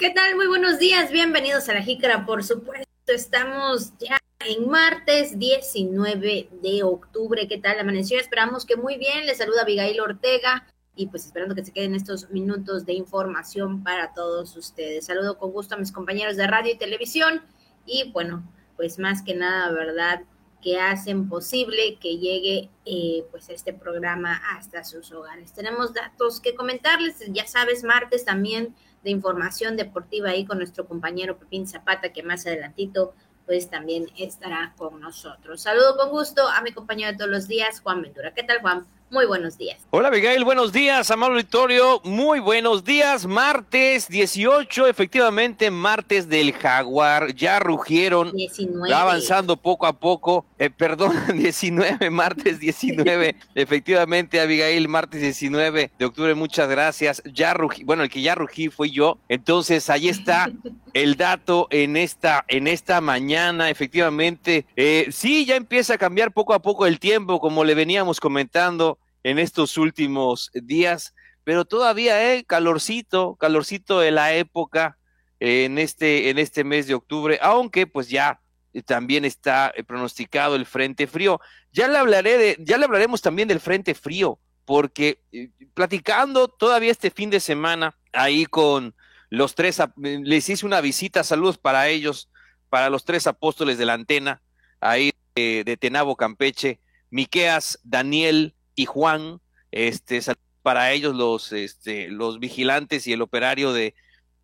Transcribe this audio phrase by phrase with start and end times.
[0.00, 0.34] ¿Qué tal?
[0.34, 2.88] Muy buenos días, bienvenidos a la Jícara, por supuesto.
[3.06, 7.46] Estamos ya en martes 19 de octubre.
[7.46, 8.18] ¿Qué tal amaneció?
[8.18, 9.26] Esperamos que muy bien.
[9.26, 10.66] Les saluda Abigail Ortega
[10.96, 15.04] y pues esperando que se queden estos minutos de información para todos ustedes.
[15.04, 17.42] Saludo con gusto a mis compañeros de radio y televisión
[17.84, 20.22] y bueno, pues más que nada, ¿verdad?
[20.62, 25.52] que hacen posible que llegue eh, pues este programa hasta sus hogares.
[25.54, 31.38] Tenemos datos que comentarles, ya sabes, martes también de información deportiva ahí con nuestro compañero
[31.38, 33.14] Pepín Zapata, que más adelantito
[33.46, 35.62] pues también estará con nosotros.
[35.62, 38.32] Saludo con gusto a mi compañero de todos los días, Juan Ventura.
[38.32, 38.86] ¿Qué tal, Juan?
[39.10, 39.76] Muy buenos días.
[39.90, 40.44] Hola, Miguel.
[40.44, 42.00] Buenos días, amable auditorio.
[42.04, 43.26] Muy buenos días.
[43.26, 47.34] Martes 18, efectivamente, martes del Jaguar.
[47.34, 48.30] Ya rugieron.
[48.30, 48.94] 19.
[48.94, 50.46] avanzando poco a poco.
[50.60, 53.34] Eh, perdón, 19, martes 19.
[53.56, 56.36] efectivamente, Abigail, martes 19 de octubre.
[56.36, 57.20] Muchas gracias.
[57.24, 57.82] Ya rugí.
[57.82, 59.18] Bueno, el que ya rugí fui yo.
[59.28, 60.52] Entonces, ahí está
[60.94, 63.70] el dato en esta, en esta mañana.
[63.70, 68.20] Efectivamente, eh, sí, ya empieza a cambiar poco a poco el tiempo, como le veníamos
[68.20, 72.44] comentando en estos últimos días, pero todavía, ¿eh?
[72.44, 74.98] Calorcito, calorcito de la época
[75.40, 78.40] en este, en este mes de octubre, aunque pues ya
[78.84, 81.40] también está pronosticado el frente frío.
[81.72, 86.92] Ya le hablaré de, ya le hablaremos también del frente frío, porque eh, platicando todavía
[86.92, 88.94] este fin de semana ahí con
[89.28, 92.28] los tres, les hice una visita, saludos para ellos,
[92.68, 94.42] para los tres apóstoles de la antena,
[94.80, 99.42] ahí de Tenabo Campeche, Miqueas, Daniel, y Juan,
[99.72, 100.20] este,
[100.62, 103.94] para ellos los, este, los vigilantes y el operario de,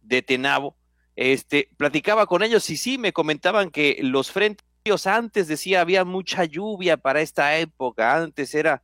[0.02, 0.76] de Tenabo,
[1.14, 4.66] este, platicaba con ellos y sí, me comentaban que los frentes
[5.06, 8.82] antes decía había mucha lluvia para esta época, antes era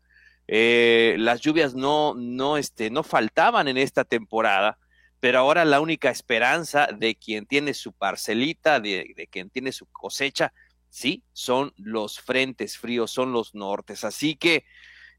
[0.48, 4.78] eh, las lluvias no, no, este, no faltaban en esta temporada,
[5.20, 9.84] pero ahora la única esperanza de quien tiene su parcelita, de, de quien tiene su
[9.84, 10.55] cosecha,
[10.89, 14.03] sí, son los frentes fríos, son los nortes.
[14.03, 14.64] Así que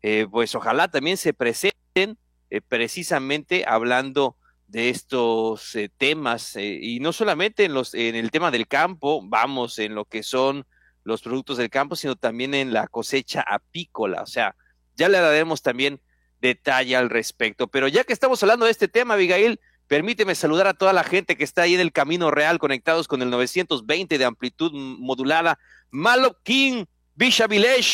[0.03, 2.17] eh, pues ojalá también se presenten
[2.49, 4.35] eh, precisamente hablando
[4.67, 9.79] de estos eh, temas y no solamente en los en el tema del campo, vamos
[9.79, 10.65] en lo que son
[11.03, 14.55] los productos del campo, sino también en la cosecha apícola, o sea,
[14.95, 16.01] ya le daremos también
[16.41, 17.67] detalle al respecto.
[17.67, 21.37] Pero ya que estamos hablando de este tema, Abigail, permíteme saludar a toda la gente
[21.37, 25.57] que está ahí en el Camino Real conectados con el 920 de amplitud modulada.
[25.89, 26.85] Malo King,
[27.15, 27.47] Bisha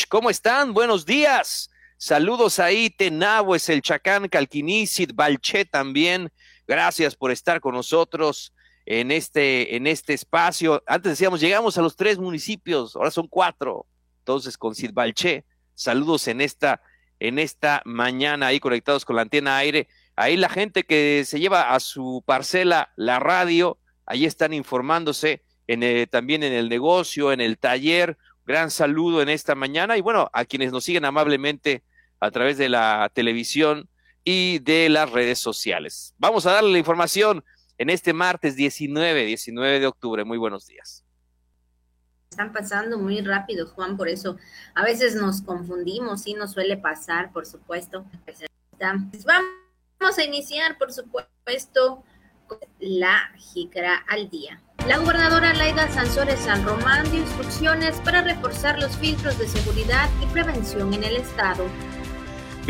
[0.08, 0.74] ¿cómo están?
[0.74, 1.70] Buenos días.
[2.02, 6.32] Saludos ahí, Tenabo, es el Chacán, Calquinicid, Balché también.
[6.66, 8.54] Gracias por estar con nosotros
[8.86, 10.82] en este, en este espacio.
[10.86, 13.84] Antes decíamos, llegamos a los tres municipios, ahora son cuatro.
[14.20, 15.44] Entonces, con Balché,
[15.74, 16.80] saludos en esta,
[17.18, 19.86] en esta mañana ahí conectados con la antena aire.
[20.16, 26.08] Ahí la gente que se lleva a su parcela la radio, ahí están informándose en
[26.08, 28.16] también en el negocio, en el taller.
[28.46, 31.84] Gran saludo en esta mañana y bueno, a quienes nos siguen amablemente
[32.20, 33.88] a través de la televisión
[34.24, 36.14] y de las redes sociales.
[36.18, 37.42] Vamos a darle la información
[37.78, 40.24] en este martes 19, 19 de octubre.
[40.24, 41.04] Muy buenos días.
[42.30, 44.36] Están pasando muy rápido, Juan, por eso
[44.74, 48.04] a veces nos confundimos, sí nos suele pasar, por supuesto.
[48.24, 52.04] Pues vamos a iniciar, por supuesto,
[52.46, 54.62] con la jícara al día.
[54.86, 60.26] La gobernadora Laida Sansores San Román dio instrucciones para reforzar los filtros de seguridad y
[60.26, 61.64] prevención en el estado.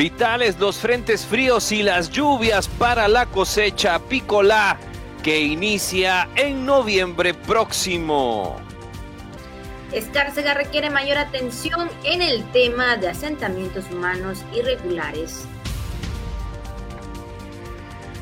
[0.00, 4.78] Vitales los frentes fríos y las lluvias para la cosecha apícola
[5.22, 8.56] que inicia en noviembre próximo.
[9.92, 15.44] Escárcega requiere mayor atención en el tema de asentamientos humanos irregulares.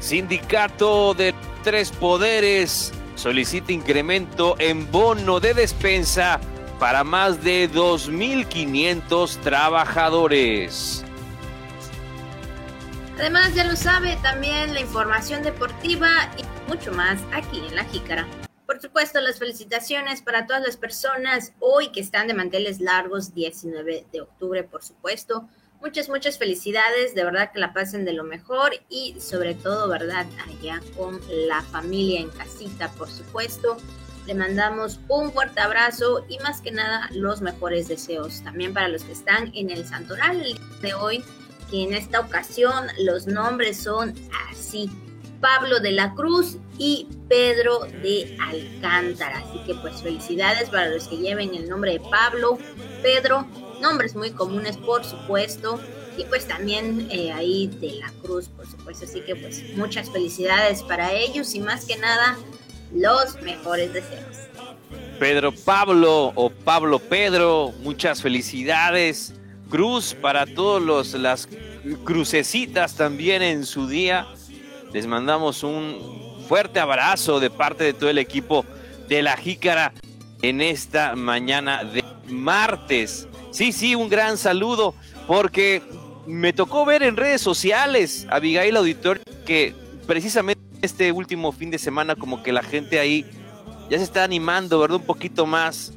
[0.00, 6.40] Sindicato de Tres Poderes solicita incremento en bono de despensa
[6.80, 11.04] para más de 2.500 trabajadores.
[13.18, 16.08] Además, ya lo sabe, también la información deportiva
[16.38, 18.28] y mucho más aquí en La Jícara.
[18.64, 24.06] Por supuesto, las felicitaciones para todas las personas hoy que están de manteles largos, 19
[24.12, 25.48] de octubre, por supuesto.
[25.80, 30.26] Muchas, muchas felicidades, de verdad que la pasen de lo mejor y sobre todo, ¿verdad?
[30.46, 33.78] Allá con la familia en casita, por supuesto.
[34.26, 38.42] Le mandamos un fuerte abrazo y más que nada los mejores deseos.
[38.44, 40.44] También para los que están en el Santoral
[40.82, 41.24] de hoy,
[41.70, 44.14] que en esta ocasión los nombres son
[44.50, 44.90] así.
[45.40, 49.38] Pablo de la Cruz y Pedro de Alcántara.
[49.38, 52.58] Así que pues felicidades para los que lleven el nombre de Pablo,
[53.02, 53.46] Pedro,
[53.80, 55.80] nombres muy comunes por supuesto.
[56.16, 59.04] y pues también eh, ahí de la Cruz, por supuesto.
[59.04, 62.36] Así que pues muchas felicidades para ellos y más que nada
[62.92, 64.48] los mejores deseos.
[65.20, 69.34] Pedro Pablo o Pablo Pedro, muchas felicidades.
[69.68, 71.48] Cruz para todos los las
[72.04, 74.26] crucecitas también en su día.
[74.92, 78.64] Les mandamos un fuerte abrazo de parte de todo el equipo
[79.08, 79.92] de la Jícara
[80.42, 83.28] en esta mañana de martes.
[83.50, 84.94] Sí, sí, un gran saludo
[85.26, 85.82] porque
[86.26, 89.74] me tocó ver en redes sociales a Abigail Auditor que
[90.06, 93.26] precisamente este último fin de semana como que la gente ahí
[93.90, 94.98] ya se está animando, ¿verdad?
[94.98, 95.92] Un poquito más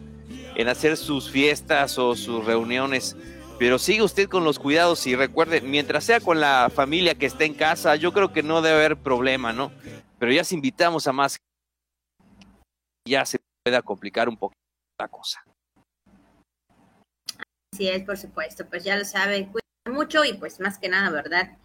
[0.56, 3.15] en hacer sus fiestas o sus reuniones.
[3.61, 7.45] Pero sigue usted con los cuidados y recuerde, mientras sea con la familia que esté
[7.45, 9.71] en casa, yo creo que no debe haber problema, ¿no?
[10.17, 11.37] Pero ya se invitamos a más,
[13.07, 14.59] ya se pueda complicar un poquito
[14.99, 15.43] la cosa.
[17.71, 19.47] Así es, por supuesto, pues ya lo sabe,
[19.85, 21.55] mucho y pues más que nada, ¿verdad?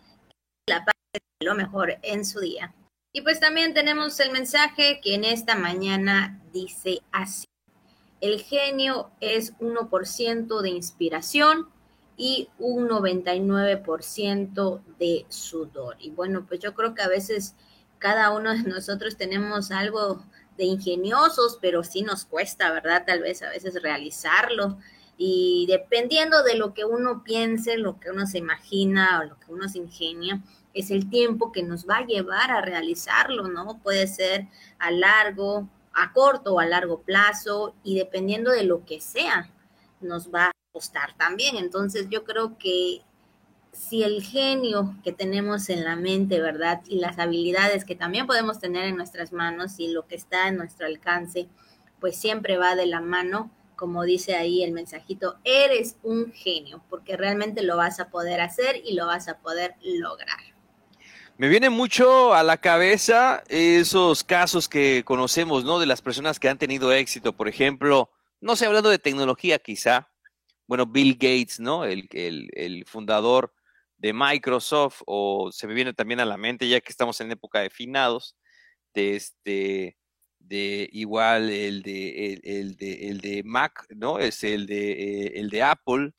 [0.68, 2.74] La paz es lo mejor en su día.
[3.14, 7.46] Y pues también tenemos el mensaje que en esta mañana dice así.
[8.20, 11.74] El genio es 1% de inspiración
[12.16, 15.96] y un 99% de sudor.
[15.98, 17.54] Y bueno, pues yo creo que a veces
[17.98, 20.24] cada uno de nosotros tenemos algo
[20.56, 23.04] de ingeniosos, pero sí nos cuesta, ¿verdad?
[23.06, 24.78] Tal vez a veces realizarlo
[25.18, 29.52] y dependiendo de lo que uno piense, lo que uno se imagina o lo que
[29.52, 30.42] uno se ingenia,
[30.74, 33.78] es el tiempo que nos va a llevar a realizarlo, ¿no?
[33.82, 34.46] Puede ser
[34.78, 39.50] a largo, a corto o a largo plazo y dependiendo de lo que sea,
[40.00, 41.56] nos va costar también.
[41.56, 43.00] Entonces yo creo que
[43.72, 46.82] si el genio que tenemos en la mente, ¿verdad?
[46.86, 50.58] Y las habilidades que también podemos tener en nuestras manos y lo que está en
[50.58, 51.48] nuestro alcance,
[51.98, 57.16] pues siempre va de la mano, como dice ahí el mensajito, eres un genio, porque
[57.16, 60.40] realmente lo vas a poder hacer y lo vas a poder lograr.
[61.38, 65.78] Me viene mucho a la cabeza esos casos que conocemos, ¿no?
[65.78, 68.10] De las personas que han tenido éxito, por ejemplo,
[68.42, 70.10] no sé, hablando de tecnología quizá,
[70.66, 71.84] bueno, Bill Gates, ¿no?
[71.84, 73.52] El, el, el fundador
[73.98, 77.60] de Microsoft, o se me viene también a la mente, ya que estamos en época
[77.60, 78.36] de finados,
[78.94, 79.96] de este,
[80.38, 84.18] de igual el de, el, de, el de Mac, ¿no?
[84.18, 86.12] Es el de, eh, el de Apple.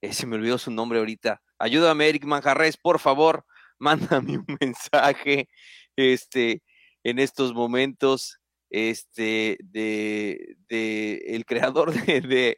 [0.00, 1.42] Eh, se me olvidó su nombre ahorita.
[1.58, 3.44] Ayúdame, Eric Manjarres, por favor,
[3.78, 5.48] mándame un mensaje
[5.96, 6.62] este,
[7.02, 8.38] en estos momentos
[8.70, 12.56] este, de, de el creador de, de,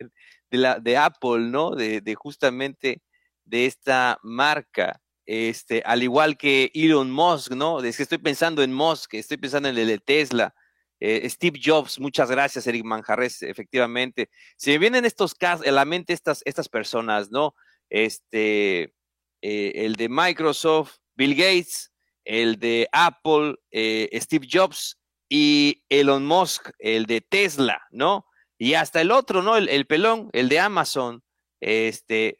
[0.51, 1.71] la, de Apple, ¿no?
[1.71, 3.03] De, de justamente
[3.45, 5.01] de esta marca.
[5.25, 7.81] Este, al igual que Elon Musk, ¿no?
[7.81, 10.55] Es que estoy pensando en Musk, estoy pensando en el de Tesla,
[10.99, 14.31] eh, Steve Jobs, muchas gracias, Eric Manjarres, efectivamente.
[14.57, 17.55] Se me vienen estos casos, en la mente estas, estas personas, ¿no?
[17.91, 18.95] Este,
[19.43, 21.93] eh, el de Microsoft, Bill Gates,
[22.25, 24.99] el de Apple, eh, Steve Jobs
[25.29, 28.27] y Elon Musk, el de Tesla, ¿no?
[28.59, 29.57] Y hasta el otro, ¿no?
[29.57, 31.23] El, el pelón, el de Amazon,
[31.61, 32.39] este,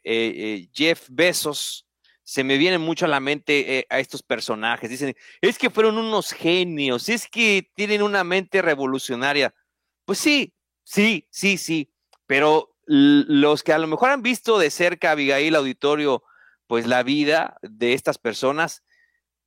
[0.73, 1.87] Jeff Bezos,
[2.27, 4.89] se me vienen mucho a la mente eh, a estos personajes.
[4.89, 9.55] Dicen, es que fueron unos genios, es que tienen una mente revolucionaria.
[10.03, 10.53] Pues sí,
[10.83, 11.89] sí, sí, sí,
[12.25, 16.23] pero los que a lo mejor han visto de cerca, Abigail Auditorio,
[16.67, 18.83] pues la vida de estas personas,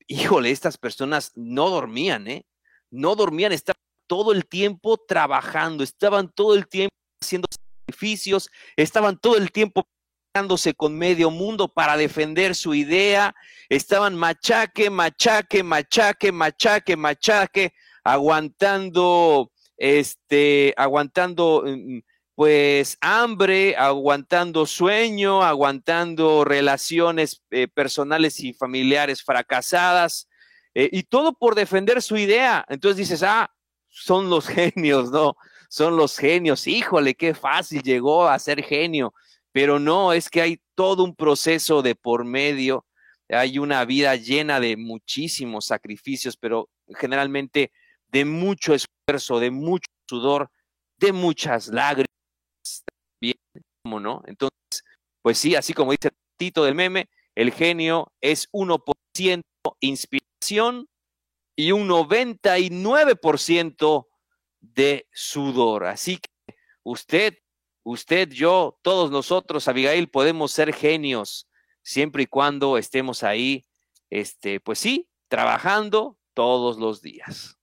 [0.07, 2.47] híjole, estas personas no dormían, ¿eh?
[2.91, 3.80] No dormían, estaban
[4.11, 9.87] todo el tiempo trabajando, estaban todo el tiempo haciendo sacrificios, estaban todo el tiempo
[10.77, 13.33] con medio mundo para defender su idea,
[13.69, 21.99] estaban machaque, machaque, machaque, machaque, machaque, aguantando, este, aguantando mm,
[22.35, 30.27] pues hambre, aguantando sueño, aguantando relaciones eh, personales y familiares fracasadas,
[30.75, 32.65] eh, y todo por defender su idea.
[32.69, 33.53] Entonces dices, ah,
[33.91, 35.37] son los genios, ¿no?
[35.69, 39.13] Son los genios, híjole, qué fácil llegó a ser genio
[39.53, 42.87] pero no, es que hay todo un proceso de por medio,
[43.29, 47.73] hay una vida llena de muchísimos sacrificios, pero generalmente
[48.09, 50.51] de mucho esfuerzo, de mucho sudor,
[50.99, 52.07] de muchas lágrimas,
[53.21, 53.37] bien,
[53.85, 54.23] no?
[54.27, 54.85] Entonces,
[55.23, 59.43] pues sí, así como dice Tito del meme, el genio es 1%
[59.81, 60.89] inspiración
[61.61, 64.07] y un 99%
[64.61, 65.87] de sudor.
[65.87, 66.31] Así que
[66.83, 67.35] usted
[67.83, 71.49] Usted, yo, todos nosotros, Abigail, podemos ser genios
[71.83, 73.67] siempre y cuando estemos ahí,
[74.11, 77.57] este, pues sí, trabajando todos los días.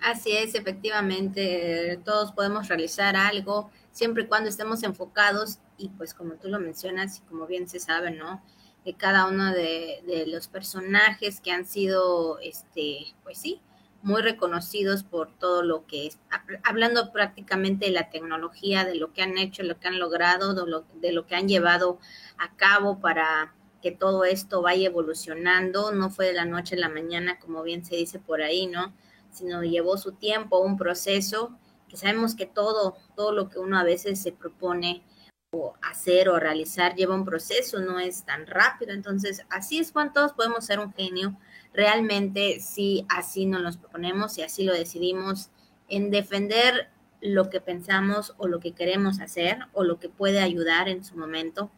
[0.00, 6.34] Así es, efectivamente, todos podemos realizar algo siempre y cuando estemos enfocados y pues como
[6.34, 8.42] tú lo mencionas y como bien se sabe, ¿no?
[8.84, 13.60] De cada uno de, los personajes que han sido, este, pues sí,
[14.02, 16.18] muy reconocidos por todo lo que es,
[16.62, 20.70] hablando prácticamente de la tecnología, de lo que han hecho, lo que han logrado, de
[20.70, 21.98] lo, de lo que han llevado
[22.38, 26.88] a cabo para que todo esto vaya evolucionando, no fue de la noche a la
[26.88, 28.92] mañana, como bien se dice por ahí, ¿no?
[29.30, 31.56] Sino llevó su tiempo, un proceso,
[31.88, 35.02] que sabemos que todo, todo lo que uno a veces se propone
[35.50, 38.92] o hacer o realizar lleva un proceso, no es tan rápido.
[38.92, 41.38] Entonces, así es cuando todos podemos ser un genio.
[41.72, 45.50] Realmente, si así nos proponemos y así lo decidimos,
[45.88, 46.90] en defender
[47.20, 51.16] lo que pensamos o lo que queremos hacer o lo que puede ayudar en su
[51.16, 51.70] momento,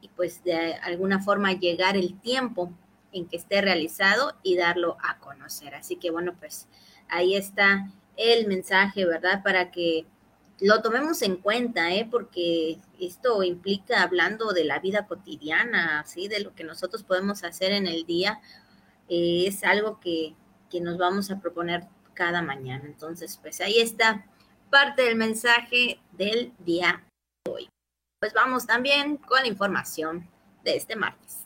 [0.00, 2.72] y pues de alguna forma llegar el tiempo
[3.12, 5.74] en que esté realizado y darlo a conocer.
[5.74, 6.68] Así que bueno, pues
[7.08, 9.42] ahí está el mensaje, ¿verdad?
[9.42, 10.06] Para que
[10.60, 12.06] lo tomemos en cuenta, ¿eh?
[12.10, 16.28] Porque esto implica hablando de la vida cotidiana, ¿sí?
[16.28, 18.40] De lo que nosotros podemos hacer en el día,
[19.08, 20.34] eh, es algo que,
[20.70, 22.84] que nos vamos a proponer cada mañana.
[22.86, 24.26] Entonces, pues ahí está
[24.70, 27.04] parte del mensaje del día
[27.44, 27.68] de hoy
[28.24, 30.26] pues vamos también con la información
[30.62, 31.40] de este martes.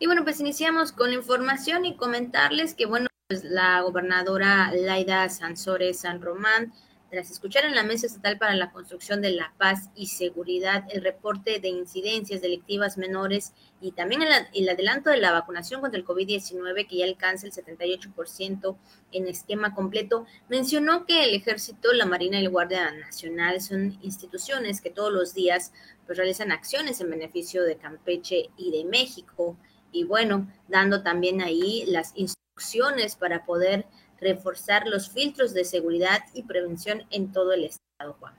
[0.00, 5.28] Y bueno, pues iniciamos con la información y comentarles que, bueno, pues la gobernadora Laida
[5.28, 6.72] Sansores San Román
[7.10, 11.02] tras escuchar en la Mesa Estatal para la Construcción de la Paz y Seguridad el
[11.02, 14.22] reporte de incidencias delictivas menores y también
[14.52, 18.76] el, adelanto de la vacunación contra el COVID-19 que ya alcanza el 78%
[19.12, 24.80] en esquema completo, mencionó que el Ejército, la Marina y la Guardia Nacional son instituciones
[24.80, 25.72] que todos los días
[26.06, 29.56] pues, realizan acciones en beneficio de Campeche y de México.
[29.92, 33.86] Y bueno, dando también ahí las instrucciones para poder
[34.20, 38.34] reforzar los filtros de seguridad y prevención en todo el estado, Juan.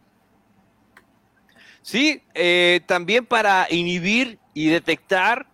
[1.82, 5.48] Sí, eh, también para inhibir y detectar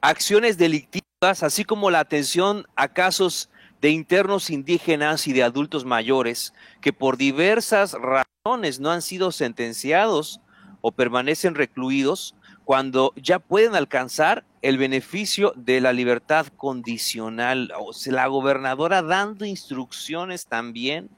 [0.00, 6.52] acciones delictivas, así como la atención a casos de internos indígenas y de adultos mayores
[6.80, 10.40] que por diversas razones no han sido sentenciados
[10.82, 12.34] o permanecen recluidos
[12.70, 17.72] cuando ya pueden alcanzar el beneficio de la libertad condicional.
[17.76, 21.10] O sea, la gobernadora dando instrucciones también,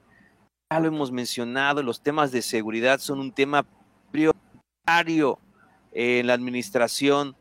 [0.73, 3.67] ya lo hemos mencionado, los temas de seguridad son un tema
[4.11, 5.39] prioritario
[5.93, 7.37] en la administración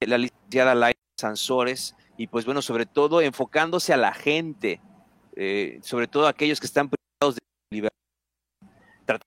[0.00, 4.80] de la licenciada Laila Sansores y pues bueno, sobre todo enfocándose a la gente,
[5.34, 7.40] eh, sobre todo aquellos que están privados de
[7.72, 9.20] libertad,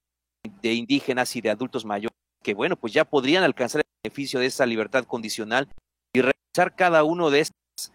[0.62, 4.48] de indígenas y de adultos mayores que, bueno, pues ya podrían alcanzar el beneficio de
[4.48, 5.68] esa libertad condicional
[6.14, 7.92] y revisar cada uno de esas,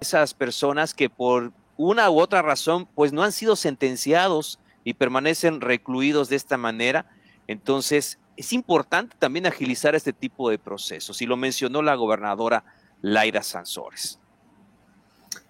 [0.00, 5.60] esas personas que por una u otra razón, pues no han sido sentenciados y permanecen
[5.60, 7.10] recluidos de esta manera.
[7.46, 12.64] Entonces, es importante también agilizar este tipo de procesos, y lo mencionó la gobernadora
[13.02, 14.18] Laira Sansores.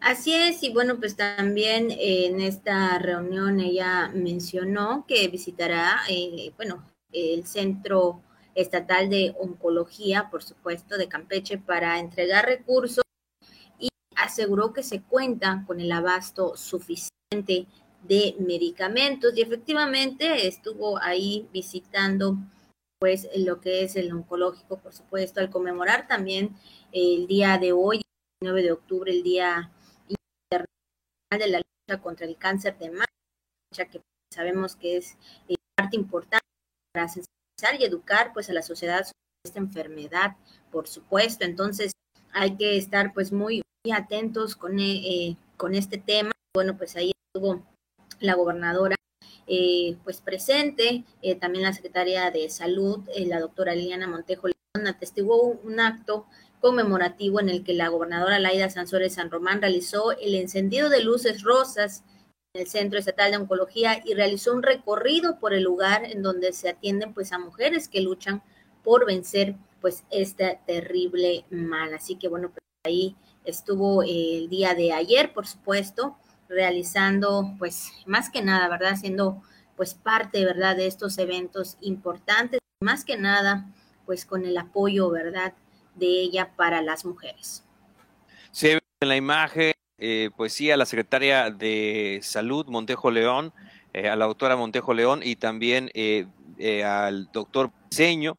[0.01, 6.85] Así es, y bueno, pues también en esta reunión ella mencionó que visitará, eh, bueno,
[7.13, 8.21] el centro
[8.57, 13.05] Estatal de Oncología, por supuesto, de Campeche, para entregar recursos
[13.79, 17.67] y aseguró que se cuenta con el abasto suficiente
[18.03, 19.37] de medicamentos.
[19.37, 22.37] Y efectivamente estuvo ahí visitando
[22.99, 26.57] pues lo que es el oncológico, por supuesto, al conmemorar también
[26.93, 28.01] el día de hoy,
[28.43, 29.71] 9 de octubre, el Día
[30.09, 33.05] Internacional de la Lucha contra el Cáncer de Mama,
[33.71, 34.01] que
[34.33, 36.47] sabemos que es eh, parte importante
[36.95, 37.07] para
[37.79, 39.13] y educar pues a la sociedad sobre
[39.45, 40.37] esta enfermedad,
[40.71, 41.45] por supuesto.
[41.45, 41.93] Entonces
[42.33, 46.33] hay que estar pues muy, atentos con, eh, eh, con este tema.
[46.55, 47.63] Bueno, pues ahí estuvo
[48.21, 48.97] la gobernadora
[49.47, 51.05] eh, pues presente,
[51.41, 56.27] también la secretaria de salud, la doctora Liliana Montejo León, atestiguó un acto
[56.61, 61.43] conmemorativo en el que la gobernadora Laida Sansores San Román realizó el encendido de luces
[61.43, 62.03] rosas
[62.57, 66.69] el Centro Estatal de Oncología y realizó un recorrido por el lugar en donde se
[66.69, 68.43] atienden pues a mujeres que luchan
[68.83, 71.95] por vencer pues este terrible mal.
[71.95, 76.17] Así que bueno, pues ahí estuvo el día de ayer, por supuesto,
[76.49, 78.97] realizando pues más que nada, ¿verdad?
[78.97, 79.43] Siendo
[79.77, 80.77] pues parte, ¿verdad?
[80.77, 83.67] De estos eventos importantes, más que nada
[84.05, 85.55] pues con el apoyo, ¿verdad?
[85.95, 87.65] De ella para las mujeres.
[88.63, 93.53] Ve en la imagen eh, pues sí, a la secretaria de Salud, Montejo León,
[93.95, 96.27] eh, a la doctora Montejo León y también eh,
[96.85, 98.37] al doctor Seño,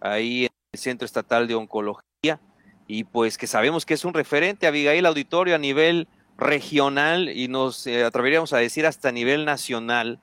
[0.00, 2.40] ahí en el Centro Estatal de Oncología,
[2.88, 7.86] y pues que sabemos que es un referente, Abigail Auditorio, a nivel regional y nos
[7.86, 10.20] atreveríamos a decir hasta a nivel nacional,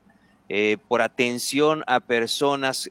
[0.87, 2.89] por atención a personas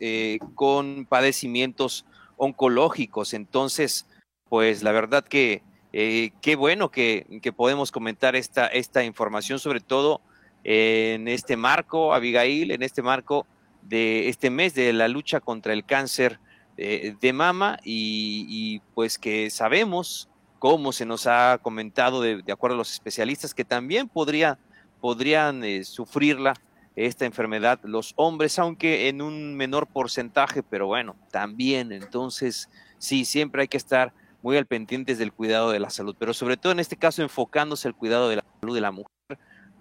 [0.55, 2.05] con padecimientos
[2.37, 3.33] oncológicos.
[3.33, 4.07] Entonces,
[4.49, 5.62] pues la verdad que
[5.97, 7.25] eh, qué bueno que,
[7.57, 10.21] podemos comentar esta, información, sobre todo
[10.65, 13.47] en este marco, Abigail, en este marco
[13.83, 16.41] de este mes de la lucha contra el cáncer
[16.77, 22.93] de mama y, pues que sabemos, como se nos ha comentado de, acuerdo a los
[22.93, 24.59] especialistas, que también podría,
[25.01, 26.55] podrían eh, sufrirla
[26.97, 31.93] esta enfermedad los hombres, aunque en un menor porcentaje, pero bueno, también.
[31.93, 34.13] Entonces, sí, siempre hay que estar
[34.45, 37.89] muy al pendientes del cuidado de la salud, pero sobre todo en este caso enfocándose
[37.89, 39.09] el cuidado de la salud de la mujer,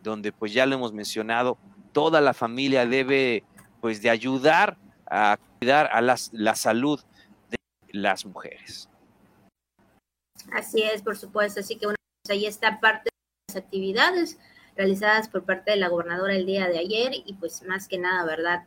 [0.02, 1.58] donde pues ya lo hemos mencionado,
[1.92, 3.44] toda la familia debe
[3.82, 6.98] pues de ayudar a cuidar a las, la salud
[7.50, 7.58] de
[7.92, 8.88] las mujeres.
[10.54, 11.60] Así es, por supuesto.
[11.60, 14.40] Así que bueno, pues ahí está parte de las actividades
[14.78, 18.24] realizadas por parte de la gobernadora el día de ayer y pues más que nada,
[18.24, 18.64] ¿verdad?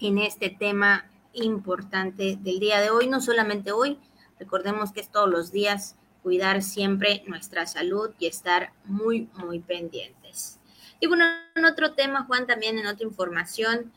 [0.00, 3.96] En este tema importante del día de hoy, no solamente hoy,
[4.40, 10.58] recordemos que es todos los días cuidar siempre nuestra salud y estar muy, muy pendientes.
[10.98, 13.92] Y bueno, en otro tema, Juan, también en otra información,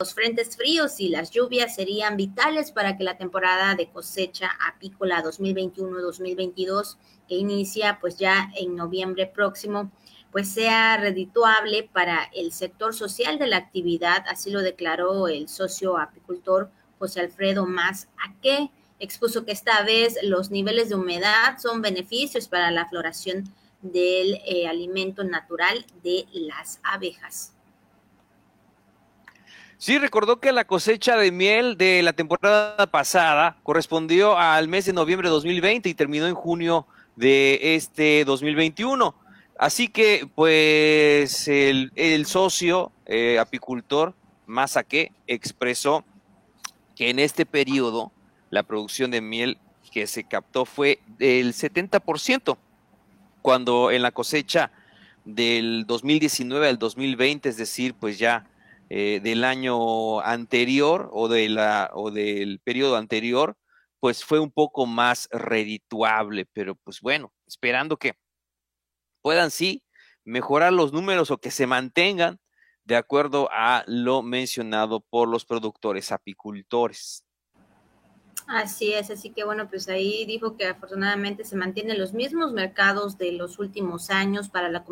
[0.00, 5.22] los frentes fríos y las lluvias serían vitales para que la temporada de cosecha apícola
[5.24, 6.96] 2021-2022,
[7.28, 9.90] que inicia pues ya en noviembre próximo,
[10.30, 15.98] pues sea redituable para el sector social de la actividad, así lo declaró el socio
[15.98, 18.08] apicultor José Alfredo Más
[18.40, 23.44] qué expuso que esta vez los niveles de humedad son beneficios para la floración
[23.82, 27.52] del eh, alimento natural de las abejas.
[29.76, 34.92] Sí, recordó que la cosecha de miel de la temporada pasada correspondió al mes de
[34.92, 39.14] noviembre de 2020 y terminó en junio de este 2021.
[39.56, 44.14] Así que, pues, el, socio eh, apicultor
[44.46, 46.04] Masaque expresó
[46.96, 48.10] que en este periodo
[48.50, 49.58] la producción de miel
[49.92, 52.58] que se captó fue del 70%,
[53.42, 54.70] cuando en la cosecha
[55.24, 58.50] del 2019 al 2020, es decir, pues ya
[58.90, 63.56] eh, del año anterior o, de la, o del periodo anterior,
[64.00, 68.14] pues fue un poco más redituable, pero pues bueno, esperando que
[69.22, 69.82] puedan sí
[70.24, 72.38] mejorar los números o que se mantengan
[72.84, 77.24] de acuerdo a lo mencionado por los productores apicultores.
[78.50, 83.18] Así es, así que bueno, pues ahí dijo que afortunadamente se mantienen los mismos mercados
[83.18, 84.86] de los últimos años para la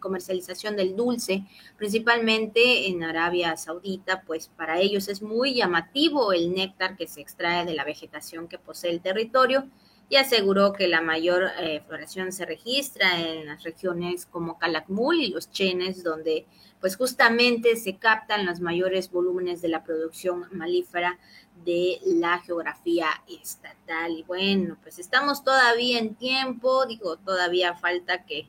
[0.00, 1.44] comercialización del dulce,
[1.76, 7.64] principalmente en Arabia Saudita, pues para ellos es muy llamativo el néctar que se extrae
[7.64, 9.68] de la vegetación que posee el territorio
[10.08, 15.28] y aseguró que la mayor eh, floración se registra en las regiones como Calakmul y
[15.28, 16.46] los Chenes, donde
[16.80, 21.20] pues justamente se captan los mayores volúmenes de la producción malífera
[21.64, 24.12] de la geografía estatal.
[24.12, 28.48] Y bueno, pues estamos todavía en tiempo, digo, todavía falta que,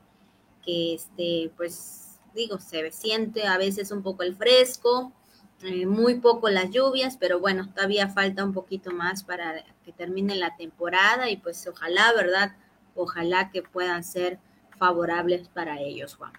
[0.63, 5.11] que este, pues, digo, se siente a veces un poco el fresco,
[5.63, 10.35] eh, muy poco las lluvias, pero bueno, todavía falta un poquito más para que termine
[10.35, 12.55] la temporada y pues ojalá, ¿verdad?
[12.95, 14.39] Ojalá que puedan ser
[14.79, 16.33] favorables para ellos, Juan.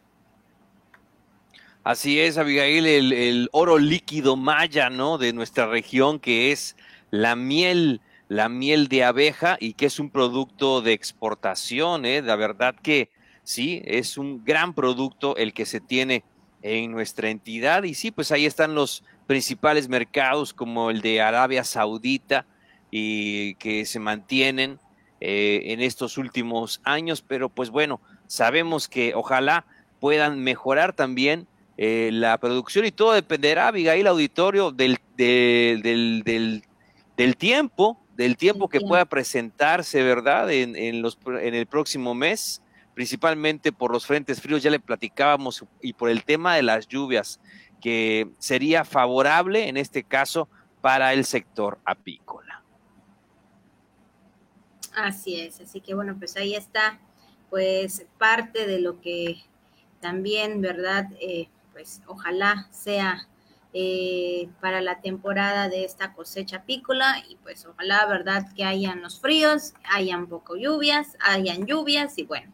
[1.84, 5.18] Así es, Abigail, el, oro líquido maya, ¿no?
[5.18, 6.76] De nuestra región, que es
[7.10, 12.22] la miel, la miel de abeja y que es un producto de exportación, ¿eh?
[12.22, 13.10] La verdad que
[13.42, 16.22] sí, es un gran producto el que se tiene
[16.62, 21.64] en nuestra entidad y sí, pues ahí están los principales mercados como el de Arabia
[21.64, 22.46] Saudita
[22.92, 24.78] y que se mantienen
[25.20, 29.66] eh, en estos últimos años, pero pues bueno, sabemos que ojalá
[29.98, 35.82] puedan mejorar también eh, la producción y todo dependerá, Abigail Auditorio, del, del,
[37.16, 40.50] del, tiempo, del tiempo que pueda presentarse, ¿verdad?
[40.52, 42.62] En, en, los, en el próximo mes,
[42.94, 47.40] principalmente por los frentes fríos, ya le platicábamos, y por el tema de las lluvias,
[47.80, 50.48] que sería favorable en este caso
[50.80, 52.62] para el sector apícola.
[54.94, 57.00] Así es, así que bueno, pues ahí está,
[57.48, 59.42] pues parte de lo que
[60.00, 61.06] también, ¿verdad?
[61.20, 63.26] Eh, pues ojalá sea
[63.74, 69.18] eh, para la temporada de esta cosecha apícola y pues ojalá, verdad, que hayan los
[69.18, 72.52] fríos, hayan poco lluvias, hayan lluvias y bueno,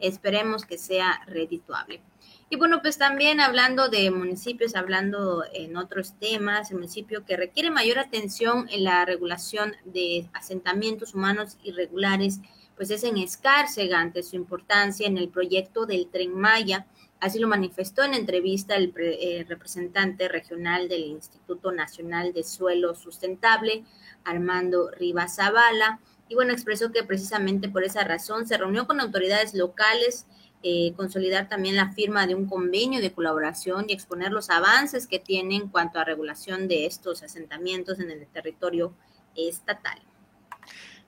[0.00, 2.02] esperemos que sea redituable.
[2.50, 7.70] Y bueno, pues también hablando de municipios, hablando en otros temas, el municipio que requiere
[7.70, 12.40] mayor atención en la regulación de asentamientos humanos irregulares,
[12.76, 16.86] pues es en Escárcega ante su importancia en el proyecto del Tren Maya
[17.18, 23.84] Así lo manifestó en entrevista el eh, representante regional del Instituto Nacional de Suelo Sustentable,
[24.24, 29.54] Armando Rivas Zavala, y bueno, expresó que precisamente por esa razón se reunió con autoridades
[29.54, 30.26] locales,
[30.62, 35.18] eh, consolidar también la firma de un convenio de colaboración y exponer los avances que
[35.18, 38.92] tiene en cuanto a regulación de estos asentamientos en el territorio
[39.36, 40.00] estatal.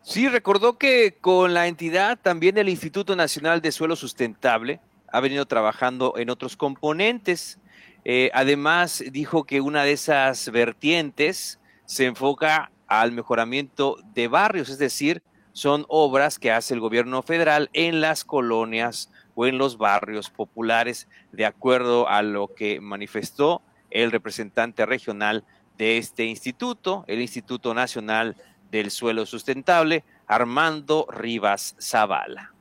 [0.03, 4.81] Sí, recordó que con la entidad también el Instituto Nacional de Suelo Sustentable
[5.13, 7.59] ha venido trabajando en otros componentes.
[8.05, 14.79] Eh, además, dijo que una de esas vertientes se enfoca al mejoramiento de barrios, es
[14.79, 20.31] decir, son obras que hace el gobierno federal en las colonias o en los barrios
[20.31, 25.45] populares, de acuerdo a lo que manifestó el representante regional
[25.77, 28.37] de este instituto, el Instituto Nacional
[28.71, 32.53] del Suelo Sustentable, Armando Rivas Zavala.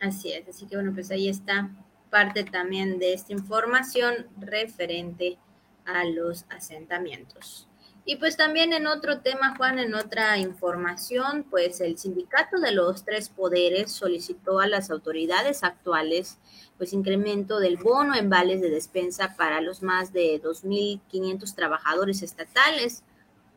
[0.00, 1.70] Así es, así que bueno, pues ahí está
[2.10, 5.38] parte también de esta información referente
[5.84, 7.68] a los asentamientos.
[8.04, 13.04] Y pues también en otro tema, Juan, en otra información, pues el sindicato de los
[13.04, 16.38] tres poderes solicitó a las autoridades actuales
[16.80, 23.04] pues incremento del bono en vales de despensa para los más de 2.500 trabajadores estatales.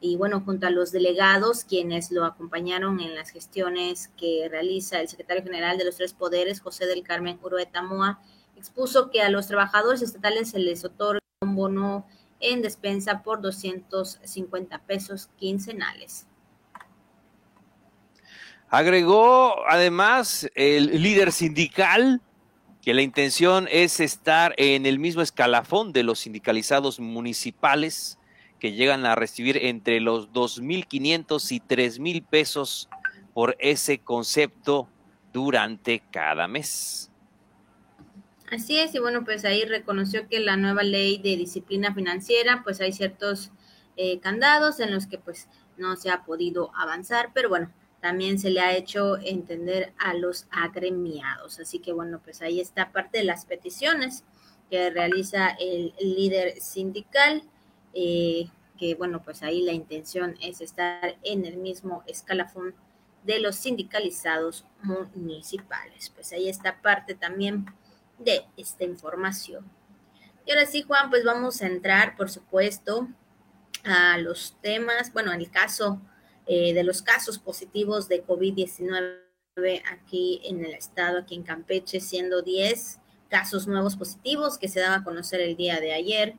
[0.05, 5.07] Y bueno, junto a los delegados, quienes lo acompañaron en las gestiones que realiza el
[5.07, 8.19] secretario general de los tres poderes, José del Carmen Urueta Moa,
[8.57, 12.05] expuso que a los trabajadores estatales se les otorga un bono
[12.41, 16.27] en despensa por 250 pesos quincenales.
[18.67, 22.19] Agregó además el líder sindical
[22.81, 28.17] que la intención es estar en el mismo escalafón de los sindicalizados municipales
[28.63, 32.87] que llegan a recibir entre los 2.500 y 3.000 pesos
[33.33, 34.87] por ese concepto
[35.33, 37.11] durante cada mes.
[38.49, 42.79] Así es, y bueno, pues ahí reconoció que la nueva ley de disciplina financiera, pues
[42.79, 43.51] hay ciertos
[43.97, 48.49] eh, candados en los que pues no se ha podido avanzar, pero bueno, también se
[48.49, 51.59] le ha hecho entender a los agremiados.
[51.59, 54.23] Así que bueno, pues ahí está parte de las peticiones
[54.69, 57.43] que realiza el, líder sindical,
[57.93, 62.75] eh, que bueno, pues ahí la intención es estar en el mismo escalafón
[63.23, 66.11] de los sindicalizados municipales.
[66.13, 67.65] Pues ahí está parte también
[68.17, 69.65] de esta información.
[70.45, 73.07] Y ahora sí, Juan, pues vamos a entrar, por supuesto,
[73.85, 76.01] a los temas, bueno, en el caso
[76.45, 79.23] eh, de los casos positivos de COVID-19
[79.89, 85.01] aquí en el estado, aquí en Campeche, siendo 10 casos nuevos positivos que se daban
[85.01, 86.35] a conocer el día de ayer,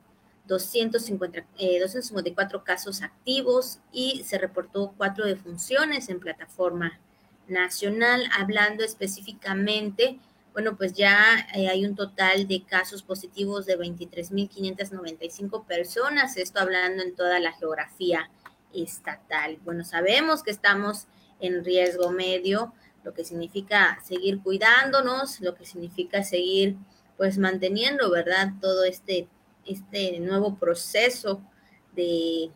[0.47, 1.45] 250,
[1.81, 6.99] 254 eh, casos activos y se reportó cuatro defunciones en plataforma
[7.47, 10.19] nacional, hablando específicamente
[10.55, 17.03] bueno, pues ya eh, hay un total de casos positivos de 23.595 personas, esto hablando
[17.03, 18.29] en toda la geografía
[18.73, 19.59] estatal.
[19.65, 21.07] Bueno, sabemos que estamos
[21.41, 22.71] en riesgo medio,
[23.03, 26.77] lo que significa seguir cuidándonos, lo que significa seguir
[27.17, 28.53] pues manteniendo, ¿verdad?
[28.61, 29.27] Todo este,
[29.65, 31.41] este nuevo proceso
[31.93, 32.51] de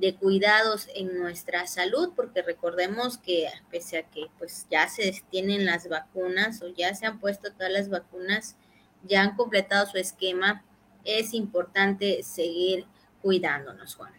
[0.00, 5.66] de cuidados en nuestra salud, porque recordemos que pese a que pues ya se tienen
[5.66, 8.56] las vacunas o ya se han puesto todas las vacunas,
[9.02, 10.64] ya han completado su esquema,
[11.04, 12.86] es importante seguir
[13.20, 14.12] cuidándonos, Juan.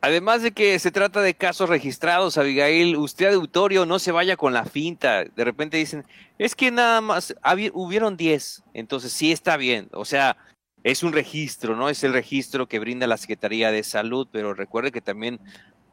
[0.00, 4.52] Además de que se trata de casos registrados, Abigail, usted auditorio no se vaya con
[4.52, 5.22] la finta.
[5.22, 6.04] De repente dicen,
[6.38, 7.36] es que nada más
[7.72, 9.88] hubieron 10, entonces sí está bien.
[9.92, 10.36] O sea,
[10.84, 11.88] es un registro, ¿no?
[11.88, 15.40] Es el registro que brinda la Secretaría de Salud, pero recuerde que también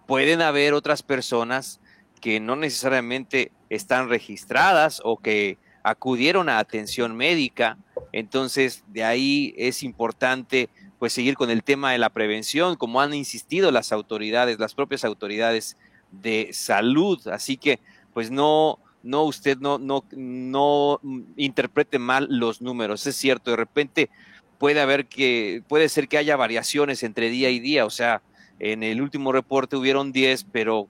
[0.08, 1.80] pueden haber otras personas
[2.22, 7.78] que no necesariamente están registradas o que acudieron a atención médica.
[8.12, 13.14] Entonces, de ahí es importante pues seguir con el tema de la prevención, como han
[13.14, 15.78] insistido las autoridades, las propias autoridades
[16.12, 17.26] de salud.
[17.30, 17.80] Así que,
[18.14, 21.00] pues no, no usted no, no, no
[21.38, 23.08] interprete mal los números.
[23.08, 24.10] Es cierto, de repente
[24.60, 28.22] puede haber que, puede ser que haya variaciones entre día y día, o sea,
[28.60, 30.88] en el último reporte hubieron 10, pero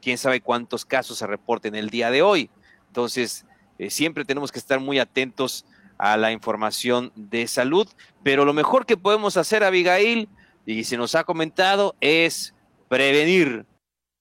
[0.00, 2.50] quién sabe cuántos casos se reporten el día de hoy.
[2.88, 3.46] Entonces,
[3.78, 5.66] eh, siempre tenemos que estar muy atentos
[5.98, 7.86] a la información de salud,
[8.22, 10.28] pero lo mejor que podemos hacer, Abigail,
[10.64, 12.54] y se nos ha comentado, es
[12.88, 13.66] prevenir,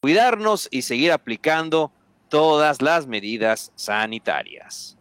[0.02, 1.92] cuidarnos y seguir aplicando
[2.30, 4.98] todas las medidas sanitarias.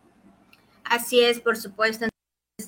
[0.84, 2.09] Así es, por supuesto,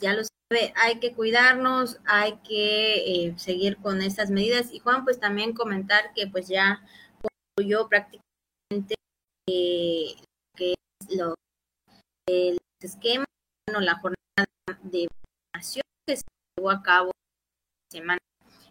[0.01, 0.29] ya los
[0.77, 4.73] hay que cuidarnos, hay que eh, seguir con estas medidas.
[4.73, 6.83] Y Juan, pues también comentar que pues ya
[7.57, 8.95] concluyó prácticamente
[9.49, 10.15] eh,
[10.57, 11.35] que es lo,
[12.29, 13.25] el esquema,
[13.67, 14.47] bueno, la jornada
[14.83, 16.23] de vacunación que se
[16.57, 17.11] llevó a cabo
[17.91, 18.19] semana,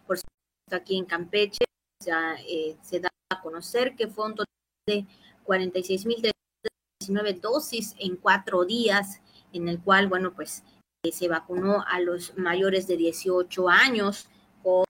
[0.06, 1.64] por supuesto, aquí en Campeche,
[2.04, 4.46] ya eh, se da a conocer que fue un total
[4.86, 5.06] de
[5.46, 9.20] 46.319 dosis en cuatro días,
[9.52, 10.64] en el cual, bueno, pues
[11.10, 14.28] se vacunó a los mayores de 18 años
[14.62, 14.84] con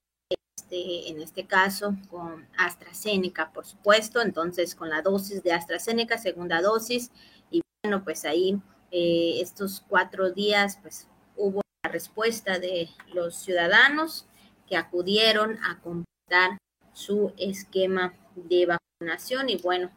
[0.54, 6.60] este, en este caso con AstraZeneca, por supuesto, entonces con la dosis de AstraZeneca, segunda
[6.60, 7.10] dosis,
[7.50, 14.26] y bueno, pues ahí eh, estos cuatro días, pues hubo la respuesta de los ciudadanos
[14.68, 16.58] que acudieron a completar
[16.92, 19.48] su esquema de vacunación.
[19.48, 19.90] Y bueno,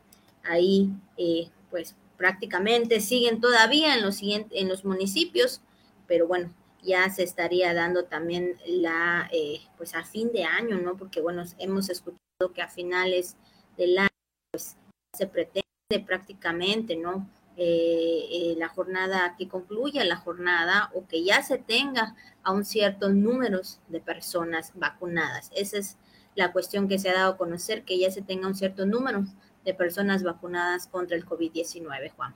[0.44, 5.60] ahí eh, pues prácticamente siguen todavía en los, en los municipios,
[6.08, 10.98] pero bueno, ya se estaría dando también la, eh, pues a fin de año, ¿no?
[10.98, 13.38] Porque bueno, hemos escuchado que a finales
[13.78, 14.10] del año,
[14.52, 14.78] pues
[15.18, 15.66] se pretende
[16.06, 17.30] prácticamente, ¿no?
[17.58, 22.66] Eh, eh, la jornada, que concluya la jornada o que ya se tenga a un
[22.66, 25.52] cierto número de personas vacunadas.
[25.56, 25.98] Esa es
[26.36, 29.24] la cuestión que se ha dado a conocer, que ya se tenga un cierto número
[29.64, 32.36] de personas vacunadas contra el COVID-19, Juan.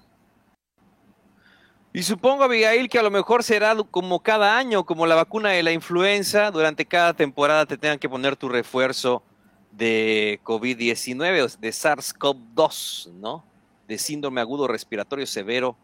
[1.92, 5.64] Y supongo, Abigail, que a lo mejor será como cada año, como la vacuna de
[5.64, 9.24] la influenza, durante cada temporada te tengan que poner tu refuerzo
[9.72, 13.44] de COVID-19, de SARS-CoV-2, ¿no?
[13.88, 15.76] De síndrome agudo respiratorio severo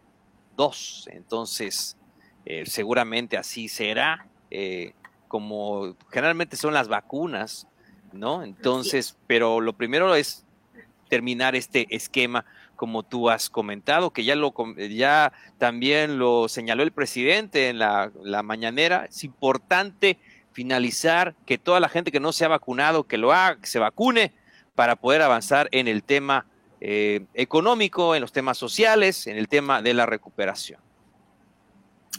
[0.58, 1.10] 2.
[1.12, 1.98] Entonces,
[2.46, 4.94] eh, seguramente así será, eh,
[5.28, 7.68] como generalmente son las vacunas,
[8.14, 8.44] ¿no?
[8.44, 10.46] Entonces, pero lo primero es
[11.10, 14.54] terminar este esquema como tú has comentado, que ya lo
[14.90, 18.12] ya también lo señaló el presidente en la,
[18.44, 20.20] mañanera, es importante
[20.52, 24.34] finalizar que toda la gente que no se ha vacunado, que lo haga, se vacune
[24.76, 26.46] para poder avanzar en el tema
[26.82, 30.80] eh, económico, en los temas sociales, en el tema de la recuperación.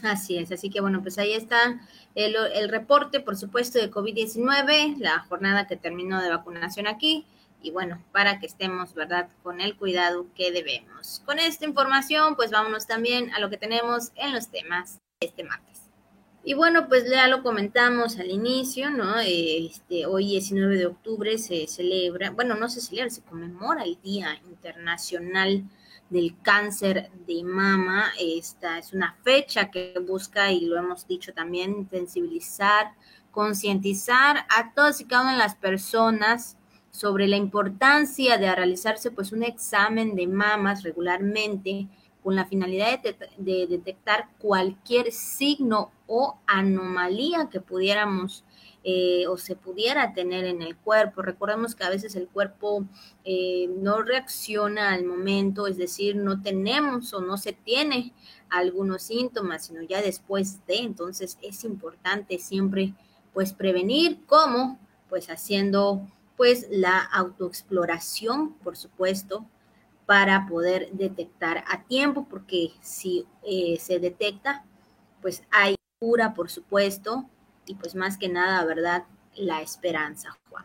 [0.02, 1.80] Así es, así que bueno, pues ahí está
[2.14, 7.26] el, el reporte, por supuesto, de COVID-19, la jornada que terminó de vacunación aquí
[7.66, 11.20] y bueno, para que estemos, ¿verdad?, con el cuidado que debemos.
[11.26, 15.42] Con esta información, pues vámonos también a lo que tenemos en los temas de este
[15.42, 15.90] martes.
[16.44, 19.16] Y bueno, pues ya lo comentamos al inicio, ¿no?
[19.18, 24.40] Este, hoy 19 de octubre se celebra, bueno, no se celebra, se conmemora el Día
[24.46, 25.64] Internacional
[26.08, 28.12] del Cáncer de Mama.
[28.20, 32.92] Esta es una fecha que busca, y lo hemos dicho también, sensibilizar,
[33.32, 36.56] concientizar a todas y cada una de las personas
[36.96, 41.88] sobre la importancia de realizarse pues un examen de mamas regularmente
[42.24, 43.00] con la finalidad
[43.36, 48.44] de, detectar cualquier signo o anomalía que pudiéramos
[48.82, 51.20] eh, o se pudiera tener en el cuerpo.
[51.20, 52.86] Recordemos que a veces el cuerpo
[53.24, 58.14] eh, no reacciona al momento, es decir, no tenemos o no se tiene
[58.48, 62.94] algunos síntomas, sino ya después de, entonces es importante siempre
[63.34, 64.78] pues prevenir, ¿cómo?
[65.10, 69.46] Pues haciendo pues la autoexploración, por supuesto,
[70.06, 74.64] para poder detectar a tiempo, porque si eh, se detecta,
[75.20, 77.28] pues hay cura, por supuesto,
[77.66, 79.04] y pues más que nada, ¿verdad?
[79.34, 80.64] La esperanza, Juan.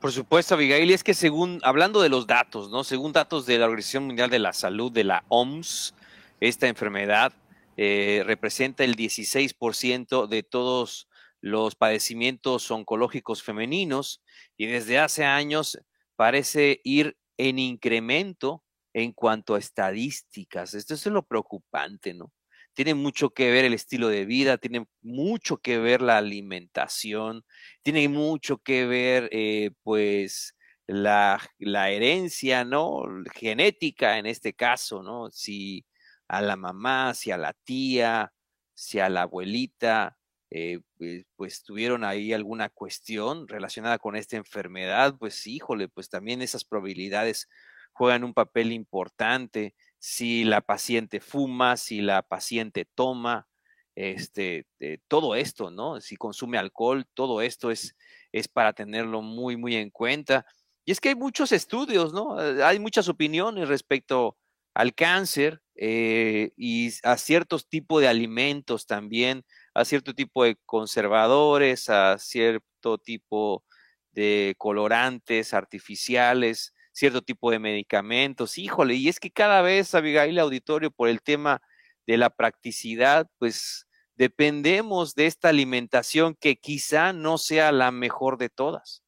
[0.00, 2.84] Por supuesto, Abigail, y es que según, hablando de los datos, ¿no?
[2.84, 5.94] Según datos de la Organización Mundial de la Salud, de la OMS,
[6.40, 7.32] esta enfermedad
[7.76, 11.08] eh, representa el 16% de todos
[11.42, 14.22] los padecimientos oncológicos femeninos
[14.56, 15.78] y desde hace años
[16.16, 20.74] parece ir en incremento en cuanto a estadísticas.
[20.74, 22.32] Esto es lo preocupante, ¿no?
[22.74, 27.44] Tiene mucho que ver el estilo de vida, tiene mucho que ver la alimentación,
[27.82, 33.02] tiene mucho que ver, eh, pues, la, la, herencia, ¿no?
[33.34, 35.30] Genética en este caso, ¿no?
[35.30, 35.84] Si
[36.28, 38.32] a la mamá, si a la tía,
[38.74, 40.16] si a la abuelita,
[40.54, 46.42] eh, pues, pues, tuvieron ahí alguna cuestión relacionada con esta enfermedad, pues híjole, pues también
[46.42, 47.48] esas probabilidades
[47.94, 49.74] juegan un papel importante.
[49.98, 53.48] Si la paciente fuma, si la paciente toma,
[53.94, 56.02] este, eh, todo esto, ¿no?
[56.02, 57.96] Si consume alcohol, todo esto es,
[58.30, 60.44] es para tenerlo muy, muy en cuenta.
[60.84, 62.38] Y es que hay muchos estudios, ¿no?
[62.42, 64.36] Eh, hay muchas opiniones respecto
[64.74, 72.18] al cáncer y a ciertos tipos de alimentos también a cierto tipo de conservadores, a
[72.18, 73.64] cierto tipo
[74.12, 78.58] de colorantes artificiales, cierto tipo de medicamentos.
[78.58, 81.62] Híjole, y es que cada vez, Abigail Auditorio, por el tema
[82.06, 88.50] de la practicidad, pues dependemos de esta alimentación que quizá no sea la mejor de
[88.50, 89.02] todas.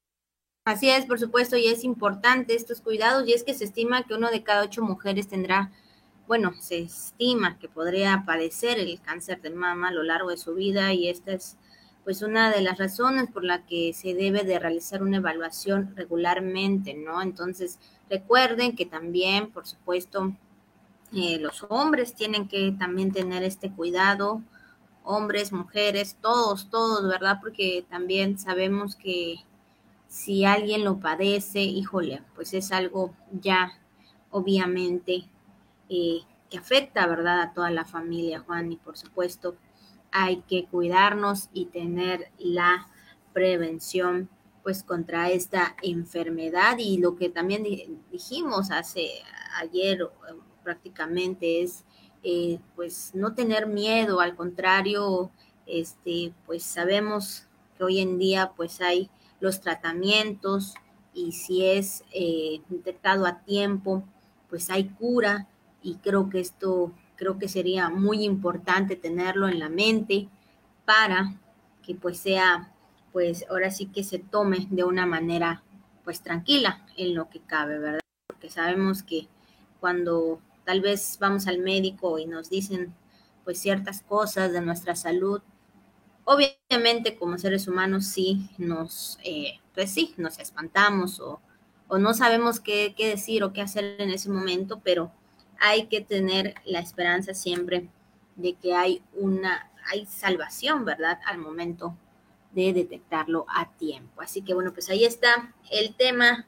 [0.65, 4.15] Así es, por supuesto, y es importante estos cuidados, y es que se estima que
[4.15, 5.73] uno de cada ocho mujeres tendrá
[6.27, 10.55] bueno, se estima que podría padecer el cáncer de mama a lo largo de su
[10.55, 11.57] vida y esta es
[12.05, 16.93] pues una de las razones por la que se debe de realizar una evaluación regularmente,
[16.93, 17.23] ¿no?
[17.23, 17.79] Entonces,
[18.11, 20.37] recuerden que también, por supuesto,
[21.15, 24.43] eh, los hombres tienen que también tener este cuidado,
[25.03, 27.39] hombres, mujeres, todos, todos, ¿verdad?
[27.41, 29.37] Porque también sabemos que
[30.09, 33.73] si alguien lo padece, híjole, pues es algo ya
[34.31, 35.25] obviamente
[35.89, 36.21] eh,
[36.51, 39.57] que afecta, ¿verdad?, a toda la familia, Juan, y por supuesto
[40.13, 42.89] hay que cuidarnos y tener la
[43.33, 44.29] prevención
[44.63, 46.79] pues contra esta enfermedad.
[46.79, 47.65] Y lo que también
[48.11, 49.11] dijimos hace
[49.57, 51.85] ayer eh, prácticamente es
[52.23, 55.31] eh, pues no tener miedo, al contrario,
[55.67, 60.75] este pues sabemos que hoy en día pues hay los tratamientos
[61.13, 64.05] y si es eh, detectado a tiempo,
[64.49, 65.49] pues hay cura
[65.85, 70.29] y creo que esto, creo que sería muy importante tenerlo en la mente
[70.85, 71.37] para
[71.85, 72.73] que pues sea,
[73.13, 75.63] pues ahora sí que se tome de una manera
[76.03, 78.01] pues tranquila en lo que cabe, ¿verdad?
[78.27, 79.29] Porque sabemos que
[79.79, 82.93] cuando tal vez vamos al médico y nos dicen
[83.45, 85.43] pues ciertas cosas de nuestra salud,
[86.25, 91.41] Obviamente, como seres humanos, sí nos, eh, pues sí, nos espantamos o,
[91.99, 95.13] no sabemos qué, qué, decir o qué hacer en ese momento, pero
[95.67, 97.89] hay que tener la esperanza siempre
[98.37, 101.19] de que hay una, hay salvación, ¿verdad?
[101.25, 101.97] Al momento
[102.53, 104.21] de detectarlo a tiempo.
[104.21, 106.47] Así que bueno, pues ahí está el tema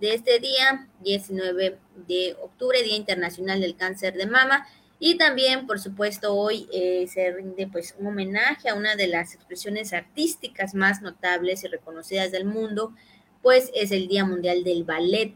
[0.00, 4.66] de este día, 19 de octubre, Día Internacional del Cáncer de Mama.
[4.98, 9.34] Y también, por supuesto, hoy eh, se rinde pues un homenaje a una de las
[9.34, 12.94] expresiones artísticas más notables y reconocidas del mundo,
[13.42, 15.34] pues es el Día Mundial del Ballet,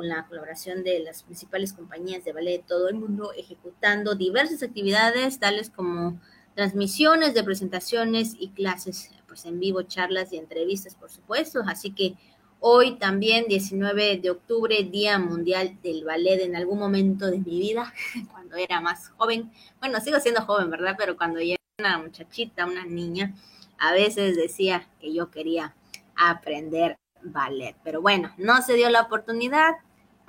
[0.00, 4.62] con la colaboración de las principales compañías de ballet de todo el mundo, ejecutando diversas
[4.62, 6.18] actividades, tales como
[6.54, 11.60] transmisiones de presentaciones y clases pues en vivo, charlas y entrevistas, por supuesto.
[11.66, 12.14] Así que
[12.62, 17.92] Hoy también, 19 de octubre, Día Mundial del Ballet, en algún momento de mi vida,
[18.32, 20.94] cuando era más joven, bueno, sigo siendo joven, ¿verdad?
[20.98, 23.34] Pero cuando ya era una muchachita, una niña,
[23.78, 25.74] a veces decía que yo quería
[26.16, 27.76] aprender ballet.
[27.82, 29.76] Pero bueno, no se dio la oportunidad,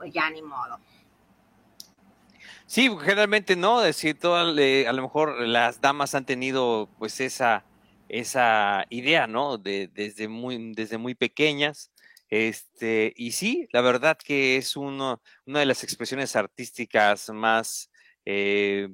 [0.01, 0.79] pues ya ni modo.
[2.65, 7.65] Sí, generalmente no, decir, todo, eh, a lo mejor las damas han tenido pues esa,
[8.09, 9.57] esa idea, ¿no?
[9.57, 11.91] De, desde, muy, desde muy pequeñas
[12.31, 17.91] este, y sí, la verdad que es uno, una de las expresiones artísticas más,
[18.23, 18.87] eh,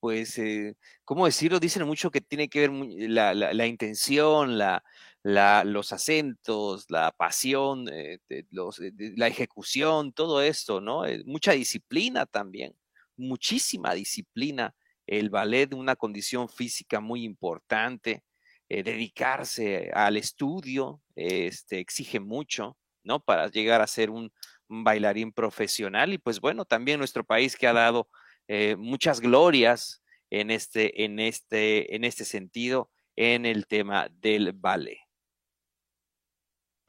[0.00, 1.60] pues, eh, ¿cómo decirlo?
[1.60, 2.70] Dicen mucho que tiene que ver
[3.10, 4.82] la, la, intención, la,
[5.26, 8.80] la, los acentos, la pasión, eh, los,
[9.16, 11.02] la ejecución, todo esto, ¿no?
[11.24, 12.76] mucha disciplina también,
[13.16, 14.72] muchísima disciplina.
[15.04, 18.22] El ballet, una condición física muy importante.
[18.68, 23.18] Eh, dedicarse al estudio, este, exige mucho, ¿no?
[23.18, 24.32] Para llegar a ser un,
[24.68, 26.12] bailarín profesional.
[26.12, 28.08] Y pues bueno, también nuestro país que ha dado
[28.48, 35.05] eh, muchas glorias en este, en, este, en este sentido, en el tema del ballet.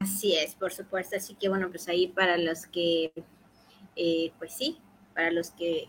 [0.00, 1.16] Así es, por supuesto.
[1.16, 3.12] Así que bueno, pues ahí para los que,
[3.96, 4.78] eh, pues sí,
[5.14, 5.88] para los que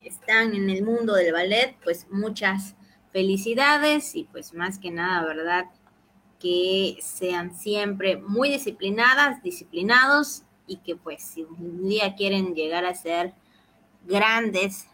[0.00, 2.76] están en el mundo del ballet, pues muchas
[3.12, 5.66] felicidades y pues más que nada, ¿verdad?
[6.38, 12.94] Que sean siempre muy disciplinadas, disciplinados y que pues si un día quieren llegar a
[12.94, 13.34] ser
[14.06, 14.86] grandes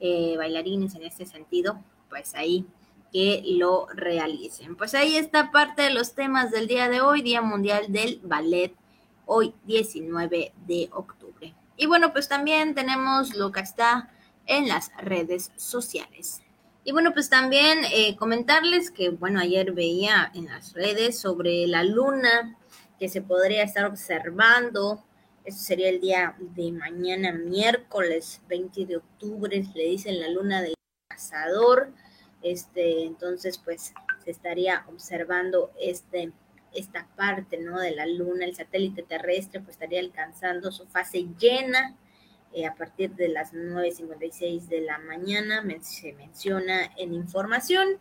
[0.00, 2.66] eh, bailarines en este sentido, pues ahí
[3.16, 4.76] que lo realicen.
[4.76, 8.74] Pues ahí está parte de los temas del día de hoy, Día Mundial del Ballet,
[9.24, 11.54] hoy 19 de octubre.
[11.78, 14.10] Y bueno, pues también tenemos lo que está
[14.44, 16.42] en las redes sociales.
[16.84, 21.84] Y bueno, pues también eh, comentarles que, bueno, ayer veía en las redes sobre la
[21.84, 22.58] luna
[22.98, 25.02] que se podría estar observando.
[25.42, 30.74] Eso sería el día de mañana, miércoles 20 de octubre, le dicen la luna del
[31.08, 31.94] cazador.
[32.46, 33.92] Este, entonces, pues
[34.24, 36.30] se estaría observando este,
[36.72, 37.80] esta parte, ¿no?
[37.80, 41.96] De la luna, el satélite terrestre, pues estaría alcanzando su fase llena
[42.52, 47.98] eh, a partir de las 9.56 de la mañana, se menciona en información.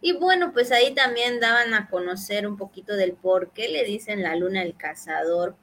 [0.00, 4.22] Y bueno, pues ahí también daban a conocer un poquito del por qué le dicen
[4.22, 5.56] la luna del cazador,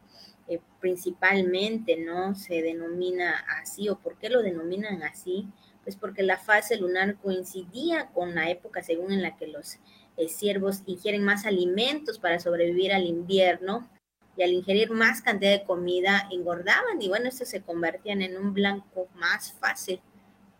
[0.50, 2.36] eh, principalmente, ¿no?
[2.36, 5.48] Se denomina así o por qué lo denominan así,
[5.88, 9.76] pues porque la fase lunar coincidía con la época según en la que los
[10.18, 13.90] eh, ciervos ingieren más alimentos para sobrevivir al invierno
[14.36, 18.54] y al ingerir más cantidad de comida engordaban y bueno, estos se convertían en un
[18.54, 20.02] blanco más fácil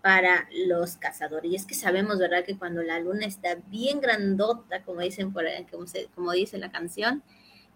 [0.02, 1.52] para los cazadores.
[1.52, 5.46] Y es que sabemos, ¿verdad?, que cuando la luna está bien grandota, como dicen por
[5.46, 5.84] ahí, como,
[6.16, 7.22] como dice la canción,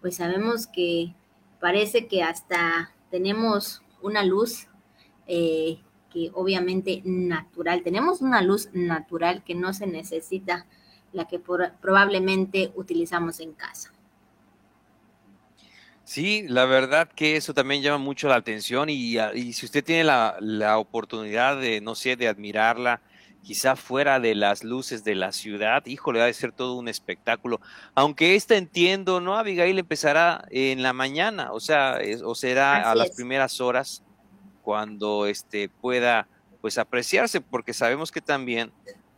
[0.00, 1.14] pues sabemos que
[1.60, 4.68] parece que hasta tenemos una luz
[5.26, 5.82] eh,
[6.12, 10.66] que obviamente natural, tenemos una luz natural que no se necesita
[11.12, 13.92] la que probablemente utilizamos en casa.
[16.04, 20.04] Sí, la verdad que eso también llama mucho la atención y, ah, si usted tiene
[20.04, 23.00] la, oportunidad de, no sé, de admirarla,
[23.42, 27.60] quizá fuera de las luces de la ciudad, híjole, va a ser todo un espectáculo.
[27.94, 29.36] Aunque esta entiendo, ¿no?
[29.36, 34.02] Abigail empezará en la mañana, o sea, o será a las primeras horas
[34.62, 36.28] cuando este pueda
[36.60, 38.72] pues apreciarse, porque sabemos que también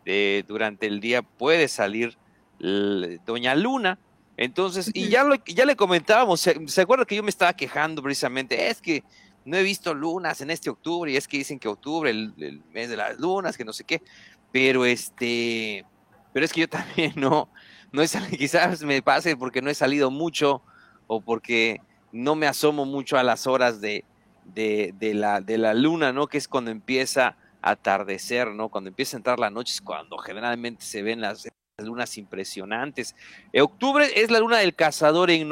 [0.07, 2.17] eh, durante el día puede salir
[2.59, 3.99] Doña Luna,
[4.37, 8.69] entonces, y ya, lo, ya le comentábamos, ¿se, acuerda que yo me estaba quejando precisamente?
[8.69, 9.05] Es que
[9.45, 12.89] no he visto lunas en este octubre y es que dicen que octubre, el, mes
[12.89, 14.03] de las lunas, que no sé qué,
[14.51, 15.85] pero este,
[16.33, 17.49] pero es que yo también no,
[17.93, 20.63] no he salido, quizás me pase porque no he salido mucho
[21.07, 21.81] o porque
[22.11, 24.05] no me asomo mucho a las horas de,
[24.45, 26.27] de, de, la, de la luna, ¿no?
[26.27, 28.69] Que es cuando empieza a atardecer, ¿no?
[28.69, 33.17] Cuando empieza a entrar la noche es cuando generalmente se ven las lunas impresionantes.
[33.53, 35.43] En octubre es la luna del cazador y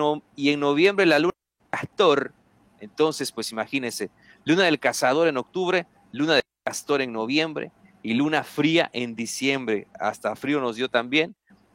[0.50, 2.32] en noviembre la luna del castor.
[2.80, 4.10] Entonces, pues imagínense,
[4.44, 7.70] luna del cazador en octubre, luna del castor en noviembre
[8.02, 9.86] y luna fría en diciembre.
[9.98, 11.34] Hasta frío nos dio también.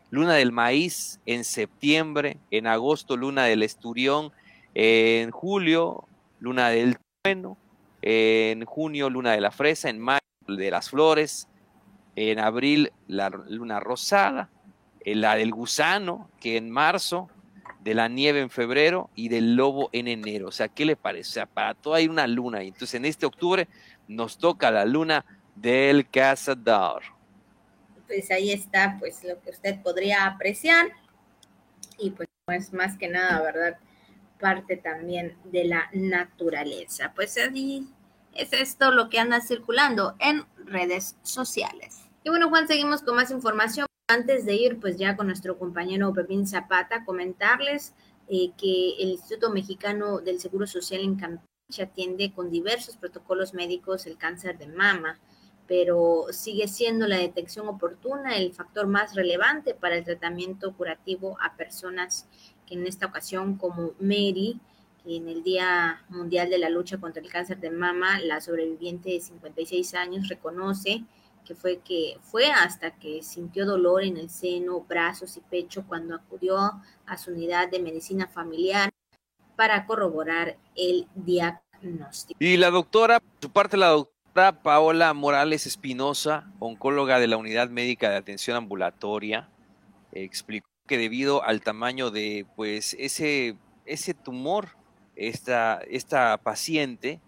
[0.10, 4.32] Luna del maíz en septiembre, en agosto luna del esturión,
[4.74, 6.08] en julio
[6.40, 6.98] luna del
[7.28, 7.58] trueno,
[8.02, 11.48] en junio luna de la fresa, en mayo de las flores,
[12.16, 14.50] en abril la luna rosada,
[15.02, 17.30] eh, la del gusano, que en marzo,
[17.82, 20.48] de la nieve en febrero y del lobo en enero.
[20.48, 21.30] O sea, ¿qué le parece?
[21.30, 22.64] O sea, para todo hay una luna.
[22.64, 23.68] Y entonces en este octubre
[24.08, 25.24] nos toca la luna
[25.56, 27.04] del cazador.
[28.08, 30.88] Pues ahí está, pues lo que usted podría apreciar.
[31.98, 33.78] Y pues, pues más que nada, ¿verdad?
[34.40, 37.14] Parte también de la naturaleza.
[37.16, 37.88] Pues así
[38.34, 42.02] es esto lo que anda circulando en redes sociales.
[42.24, 43.88] Y bueno, Juan, seguimos con más información.
[44.10, 47.94] Antes de ir, pues ya con nuestro compañero Pepín Zapata, comentarles
[48.30, 54.06] eh, que el Instituto Mexicano del Seguro Social en Campeche atiende con diversos protocolos médicos
[54.06, 55.20] el cáncer de mama,
[55.68, 61.56] pero sigue siendo la detección oportuna el factor más relevante para el tratamiento curativo a
[61.58, 62.28] personas
[62.68, 64.60] que en esta ocasión, como Mary,
[65.04, 69.10] que en el Día Mundial de la Lucha contra el Cáncer de Mama, la sobreviviente
[69.10, 71.04] de 56 años reconoce
[71.46, 76.14] que fue que fue hasta que sintió dolor en el seno, brazos y pecho cuando
[76.14, 76.58] acudió
[77.06, 78.90] a su unidad de medicina familiar
[79.56, 82.38] para corroborar el diagnóstico.
[82.38, 87.70] Y la doctora, por su parte, la doctora Paola Morales Espinosa, oncóloga de la Unidad
[87.70, 89.50] Médica de Atención Ambulatoria,
[90.12, 94.70] explicó que debido al tamaño de pues ese, ese tumor,
[95.16, 97.20] esta, esta paciente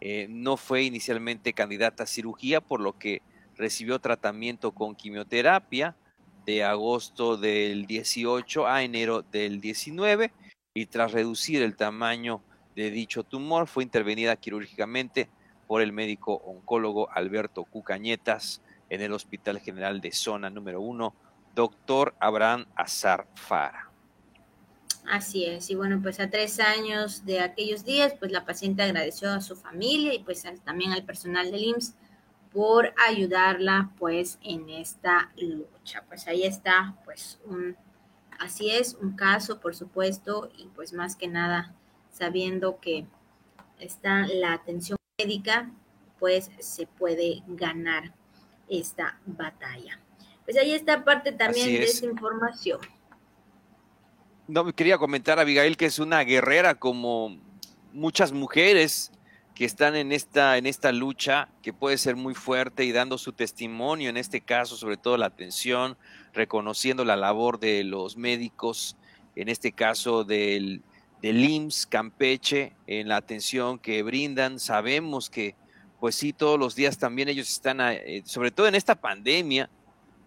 [0.00, 3.22] eh, no fue inicialmente candidata a cirugía, por lo que
[3.56, 5.96] recibió tratamiento con quimioterapia
[6.44, 10.32] de agosto del 18 a enero del 19
[10.74, 12.42] y tras reducir el tamaño
[12.74, 15.28] de dicho tumor fue intervenida quirúrgicamente
[15.66, 18.60] por el médico oncólogo Alberto Cucañetas
[18.90, 21.14] en el Hospital General de Zona número 1,
[21.54, 23.90] doctor Abraham Azar Fara.
[25.10, 29.30] Así es, y bueno, pues a tres años de aquellos días, pues la paciente agradeció
[29.32, 31.94] a su familia y pues también al personal del IMSS
[32.52, 36.04] por ayudarla pues en esta lucha.
[36.08, 37.76] Pues ahí está, pues un,
[38.38, 41.74] así es, un caso por supuesto y pues más que nada
[42.10, 43.06] sabiendo que
[43.78, 45.70] está la atención médica,
[46.18, 48.14] pues se puede ganar
[48.68, 50.00] esta batalla.
[50.44, 52.80] Pues ahí está parte también de esa información.
[54.46, 57.38] No, quería comentar a Abigail que es una guerrera como
[57.92, 59.10] muchas mujeres
[59.54, 63.32] que están en esta, en esta lucha que puede ser muy fuerte y dando su
[63.32, 65.96] testimonio, en este caso, sobre todo la atención,
[66.32, 68.96] reconociendo la labor de los médicos,
[69.36, 70.82] en este caso del,
[71.22, 74.58] del IMSS Campeche, en la atención que brindan.
[74.58, 75.54] Sabemos que,
[76.00, 79.70] pues sí, todos los días también ellos están, eh, sobre todo en esta pandemia,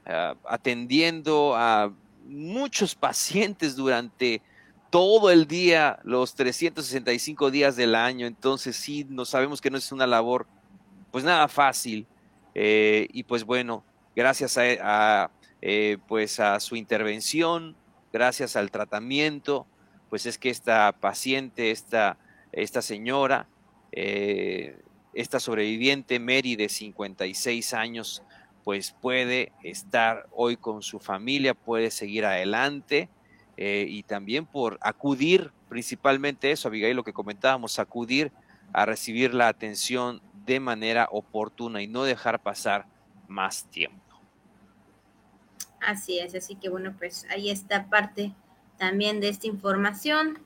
[0.07, 1.91] ah, atendiendo a
[2.25, 4.41] muchos pacientes durante
[4.89, 8.25] todo el día, los 365 días del año.
[8.25, 10.47] Entonces sí, no sabemos que no es una labor,
[11.11, 12.07] pues nada fácil.
[12.55, 13.83] Eh, y pues bueno,
[14.15, 15.29] gracias a,
[15.61, 17.75] eh, pues a su intervención,
[18.11, 19.67] gracias al tratamiento,
[20.09, 22.17] pues es que esta paciente, esta,
[22.51, 23.47] esta señora,
[23.91, 24.79] eh,
[25.13, 28.23] esta sobreviviente Mary de 56 años
[28.67, 33.07] pues puede estar hoy con su familia, puede seguir adelante
[33.55, 38.29] eh, y también por acudir, principalmente eso, Abigail, lo que comentábamos, acudir
[38.73, 42.87] a recibir la atención de manera oportuna y no dejar pasar
[43.29, 44.19] más tiempo.
[45.79, 48.33] Así es, así que bueno, pues ahí está parte
[48.77, 50.39] también de esta información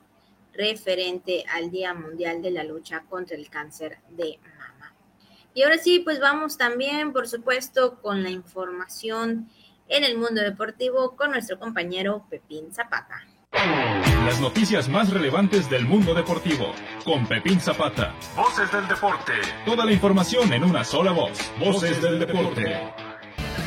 [0.52, 4.38] referente al Día Mundial de la Lucha contra el Cáncer de
[5.54, 9.48] y ahora sí, pues vamos también, por supuesto, con la información
[9.88, 13.26] en el mundo deportivo con nuestro compañero Pepín Zapata.
[14.24, 16.72] Las noticias más relevantes del mundo deportivo
[17.04, 18.14] con Pepín Zapata.
[18.34, 19.32] Voces del deporte.
[19.66, 21.38] Toda la información en una sola voz.
[21.58, 22.80] Voces del deporte.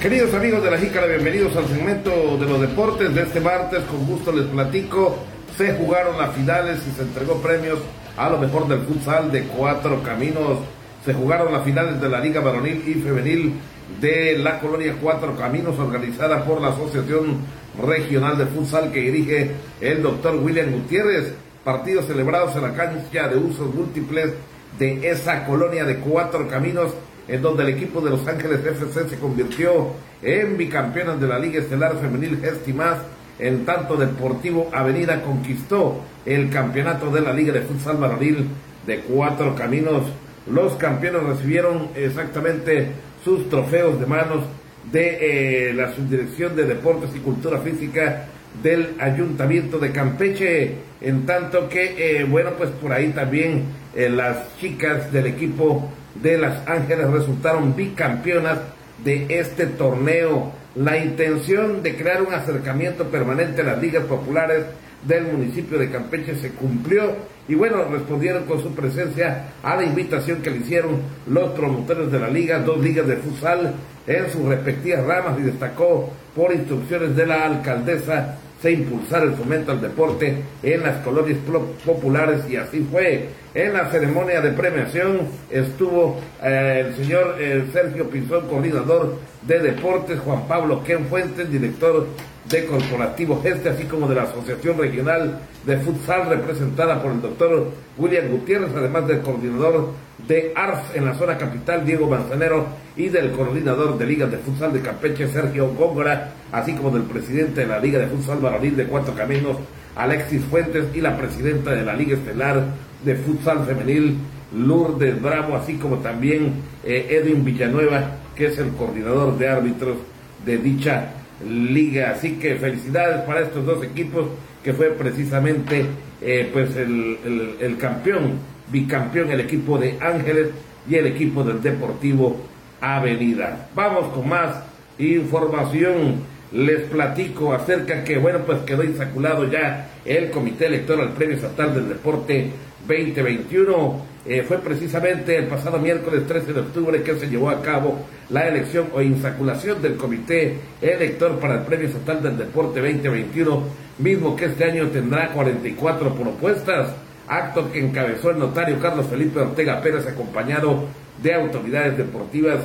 [0.01, 3.83] Queridos amigos de la Jícara, bienvenidos al segmento de los deportes de este martes.
[3.83, 5.19] Con gusto les platico.
[5.55, 7.79] Se jugaron las finales y se entregó premios
[8.17, 10.59] a lo mejor del futsal de cuatro caminos
[11.05, 13.53] se jugaron las finales de la Liga Varonil y Femenil
[14.01, 17.37] de la Colonia Cuatro Caminos, organizada por la Asociación
[17.79, 19.51] Regional de Futsal que dirige
[19.81, 21.33] el doctor William Gutiérrez.
[21.63, 24.33] Partidos celebrados en la cancha de usos múltiples
[24.79, 26.91] de esa colonia de Cuatro Caminos,
[27.27, 29.91] en donde el equipo de Los Ángeles FC se convirtió
[30.21, 32.97] en bicampeones de la Liga Estelar Femenil Gestimás.
[33.37, 38.47] En tanto, Deportivo Avenida conquistó el campeonato de la Liga de Futsal Varonil
[38.85, 40.03] de Cuatro Caminos.
[40.47, 42.87] Los campeones recibieron exactamente
[43.23, 44.43] sus trofeos de manos
[44.91, 48.27] de eh, la Subdirección de Deportes y Cultura Física
[48.61, 53.63] del Ayuntamiento de Campeche, en tanto que, eh, bueno, pues por ahí también
[53.95, 55.91] eh, las chicas del equipo
[56.21, 58.59] de Las Ángeles resultaron bicampeonas
[59.03, 60.53] de este torneo.
[60.75, 64.63] La intención de crear un acercamiento permanente a las ligas populares
[65.07, 67.15] del municipio de Campeche se cumplió
[67.47, 72.19] y bueno, respondieron con su presencia a la invitación que le hicieron los promotores de
[72.19, 73.73] la liga, dos ligas de futsal
[74.07, 79.71] en sus respectivas ramas y destacó por instrucciones de la alcaldesa se impulsar el fomento
[79.71, 81.37] al deporte en las colonias
[81.85, 83.29] populares y así fue.
[83.53, 90.19] En la ceremonia de premiación estuvo eh, el señor eh, Sergio Pinzón, coordinador de deportes,
[90.19, 92.07] Juan Pablo Ken Fuentes, director
[92.49, 97.71] de Corporativo Geste, así como de la Asociación Regional de Futsal representada por el doctor
[97.97, 99.93] William Gutiérrez, además del coordinador
[100.27, 104.73] de ARF en la zona capital, Diego Manzanero, y del coordinador de Ligas de Futsal
[104.73, 108.85] de Campeche, Sergio Góngora, así como del presidente de la Liga de Futsal Varonil de
[108.85, 109.57] Cuatro Caminos,
[109.95, 112.63] Alexis Fuentes, y la presidenta de la Liga Estelar
[113.03, 114.17] de Futsal Femenil,
[114.55, 118.03] Lourdes Bravo, así como también eh, Edwin Villanueva,
[118.35, 119.97] que es el coordinador de árbitros
[120.45, 122.11] de dicha liga.
[122.11, 124.27] Así que felicidades para estos dos equipos,
[124.63, 125.85] que fue precisamente
[126.21, 128.39] eh, pues el, el, campeón,
[128.71, 130.49] bicampeón, el equipo de Ángeles
[130.89, 132.37] y el equipo del Deportivo
[132.81, 133.67] Avenida.
[133.75, 134.63] Vamos con más
[134.97, 136.34] información.
[136.55, 141.89] Les platico acerca que, bueno, pues quedó insaculado ya el Comité Electoral Premio Estatal del
[141.89, 142.49] Deporte
[142.87, 147.99] 2021 eh, fue precisamente el pasado miércoles 13 de octubre que se llevó a cabo
[148.29, 153.63] la elección o insaculación del Comité Elector para el Premio Estatal del Deporte 2021,
[153.99, 156.87] mismo que este año tendrá 44 propuestas,
[157.27, 160.85] acto que encabezó el notario Carlos Felipe Ortega Pérez acompañado
[161.21, 162.61] de autoridades deportivas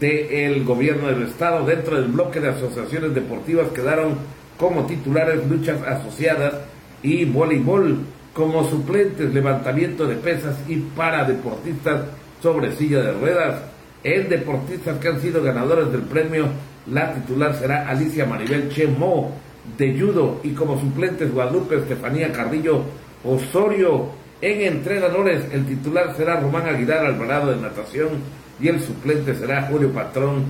[0.00, 1.64] del gobierno del estado.
[1.66, 4.16] Dentro del bloque de asociaciones deportivas quedaron
[4.58, 6.54] como titulares luchas asociadas
[7.02, 7.98] y voleibol
[8.32, 12.02] como suplentes, levantamiento de pesas y para deportistas
[12.42, 13.62] sobre silla de ruedas.
[14.02, 16.48] En deportistas que han sido ganadores del premio,
[16.90, 19.32] la titular será Alicia Maribel Chemo
[19.78, 22.82] de judo y como suplentes Guadalupe Estefanía Carrillo
[23.24, 24.10] Osorio.
[24.42, 28.08] En entrenadores, el titular será Román Aguilar Alvarado de natación
[28.60, 30.44] y el suplente será Julio Patrón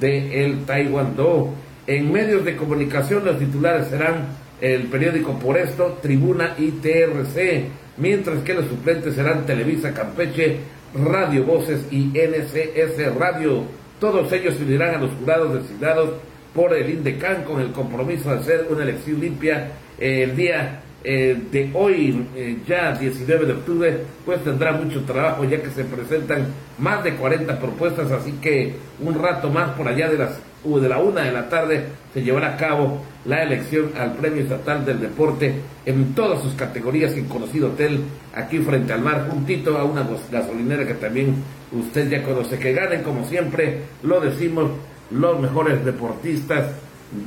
[0.00, 1.54] de el Taekwondo.
[1.86, 4.26] En medios de comunicación, los titulares serán
[4.60, 7.64] el periódico Por Esto, Tribuna y TRC,
[7.96, 10.58] mientras que los suplentes serán Televisa Campeche,
[10.94, 13.64] Radio Voces y NCS Radio.
[14.00, 16.10] Todos ellos se unirán a los jurados designados
[16.54, 21.70] por el INDECAN con el compromiso de hacer una elección limpia el día eh, de
[21.74, 26.46] hoy, eh, ya 19 de octubre, pues tendrá mucho trabajo ya que se presentan
[26.78, 30.98] más de 40 propuestas, así que un rato más por allá de las de la
[30.98, 35.54] una de la tarde se llevará a cabo la elección al Premio Estatal del Deporte
[35.86, 38.00] en todas sus categorías en conocido hotel
[38.34, 41.36] aquí frente al mar, juntito a una gasolinera que también
[41.72, 42.58] usted ya conoce.
[42.58, 44.70] Que ganen como siempre, lo decimos,
[45.10, 46.66] los mejores deportistas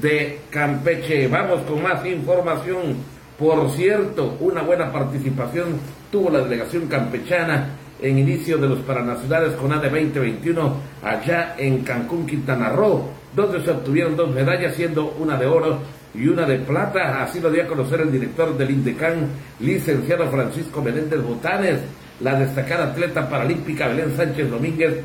[0.02, 1.28] de Campeche.
[1.28, 2.96] Vamos con más información.
[3.42, 5.70] Por cierto, una buena participación
[6.12, 7.70] tuvo la delegación campechana
[8.00, 13.72] en inicio de los Paranacionales con AD 2021 allá en Cancún, Quintana Roo, donde se
[13.72, 15.80] obtuvieron dos medallas, siendo una de oro
[16.14, 17.24] y una de plata.
[17.24, 19.28] Así lo dio a conocer el director del INDECAN,
[19.60, 21.80] licenciado Francisco Menéndez Botanes.
[22.20, 25.00] La destacada atleta paralímpica Belén Sánchez Domínguez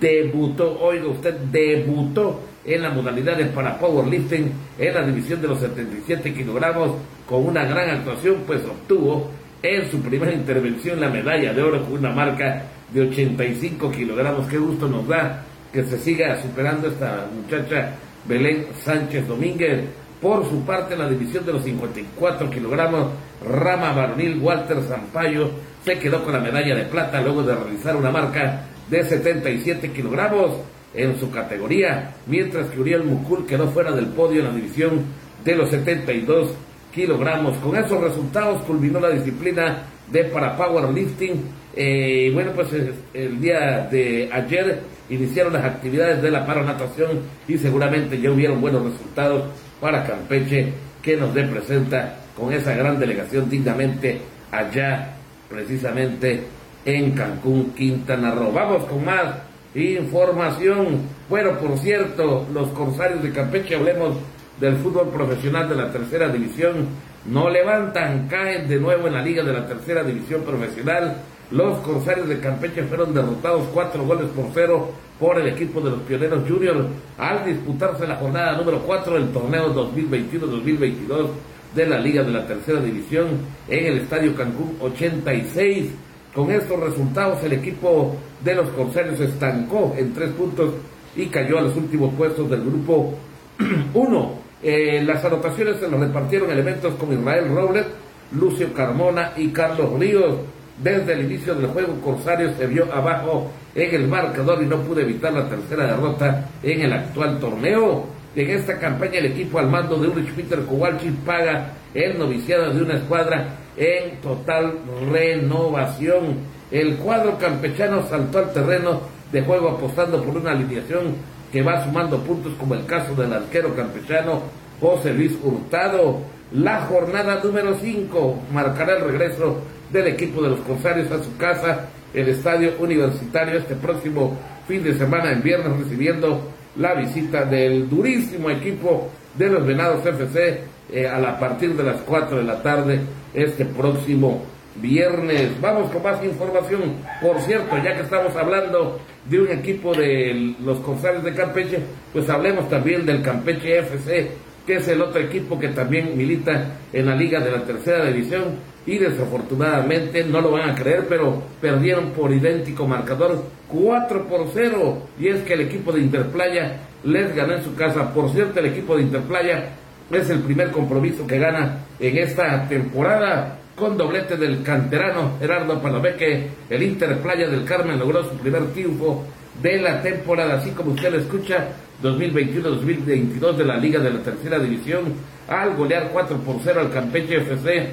[0.00, 5.60] debutó, oiga usted, debutó en la modalidad de para powerlifting en la división de los
[5.60, 6.92] 77 kilogramos
[7.28, 9.30] con una gran actuación, pues obtuvo
[9.62, 14.46] en su primera intervención la medalla de oro con una marca de 85 kilogramos.
[14.46, 17.96] Qué gusto nos da que se siga superando esta muchacha
[18.26, 19.84] Belén Sánchez Domínguez.
[20.20, 23.08] Por su parte, en la división de los 54 kilogramos,
[23.46, 25.50] Rama Baronil Walter Zampayo
[25.84, 30.52] se quedó con la medalla de plata luego de realizar una marca de 77 kilogramos
[30.94, 35.02] en su categoría, mientras que Uriel Mukul quedó fuera del podio en la división
[35.44, 36.54] de los 72
[36.94, 37.58] kilogramos.
[37.58, 41.64] Con esos resultados culminó la disciplina de para powerlifting.
[41.76, 42.68] Eh, bueno, pues
[43.12, 44.80] el día de ayer
[45.10, 49.44] iniciaron las actividades de la paranatación y seguramente ya hubieron buenos resultados
[49.80, 50.72] para Campeche
[51.02, 54.20] que nos representa con esa gran delegación dignamente
[54.50, 55.14] allá
[55.48, 56.44] precisamente
[56.84, 58.52] en Cancún, Quintana Roo.
[58.52, 59.34] Vamos con más
[59.74, 61.02] información.
[61.28, 64.16] Bueno, por cierto, los Corsarios de Campeche, hablemos
[64.60, 66.86] del fútbol profesional de la tercera división,
[67.26, 71.16] no levantan, caen de nuevo en la liga de la tercera división profesional.
[71.50, 76.00] Los Corsarios de Campeche fueron derrotados cuatro goles por cero por el equipo de los
[76.00, 76.86] Pioneros Juniors
[77.18, 81.28] al disputarse la jornada número cuatro del torneo 2021-2022
[81.74, 83.28] de la Liga de la Tercera División
[83.68, 85.90] en el Estadio Cancún 86.
[86.34, 90.74] Con estos resultados el equipo de los Corsarios se estancó en tres puntos
[91.16, 93.14] y cayó a los últimos puestos del grupo
[93.94, 94.34] 1.
[94.62, 97.86] Eh, las anotaciones se nos repartieron elementos como Israel Robles,
[98.32, 100.36] Lucio Carmona y Carlos Ríos.
[100.82, 105.00] Desde el inicio del juego, Corsarios se vio abajo en el marcador y no pudo
[105.00, 108.06] evitar la tercera derrota en el actual torneo.
[108.34, 112.82] En esta campaña, el equipo al mando de Ulrich Peter Kowalczyk paga el noviciado de
[112.82, 114.74] una escuadra en total
[115.12, 116.53] renovación.
[116.70, 119.00] El cuadro campechano saltó al terreno
[119.30, 121.16] de juego apostando por una alineación
[121.52, 124.42] que va sumando puntos como el caso del arquero campechano
[124.80, 126.20] José Luis Hurtado.
[126.52, 129.58] La jornada número 5 marcará el regreso
[129.92, 134.36] del equipo de los Corsarios a su casa, el Estadio Universitario, este próximo
[134.66, 136.40] fin de semana en viernes recibiendo
[136.76, 140.62] la visita del durísimo equipo de los Venados FC
[140.92, 143.00] eh, a partir de las 4 de la tarde
[143.32, 144.44] este próximo
[144.76, 145.60] viernes.
[145.60, 146.96] Vamos con más información.
[147.20, 151.78] Por cierto, ya que estamos hablando de un equipo de los Corsarios de Campeche,
[152.12, 154.30] pues hablemos también del Campeche FC,
[154.66, 158.74] que es el otro equipo que también milita en la liga de la tercera división
[158.86, 165.08] y desafortunadamente no lo van a creer, pero perdieron por idéntico marcador 4 por 0
[165.18, 168.12] y es que el equipo de Interplaya les ganó en su casa.
[168.12, 169.70] Por cierto, el equipo de Interplaya
[170.10, 176.50] es el primer compromiso que gana en esta temporada con doblete del canterano Gerardo Palomeque.
[176.70, 179.24] El Inter Playa del Carmen logró su primer triunfo
[179.60, 181.68] de la temporada, así como usted lo escucha,
[182.02, 185.14] 2021-2022 de la Liga de la Tercera División,
[185.48, 187.90] al golear 4 por 0 al Campeche FC.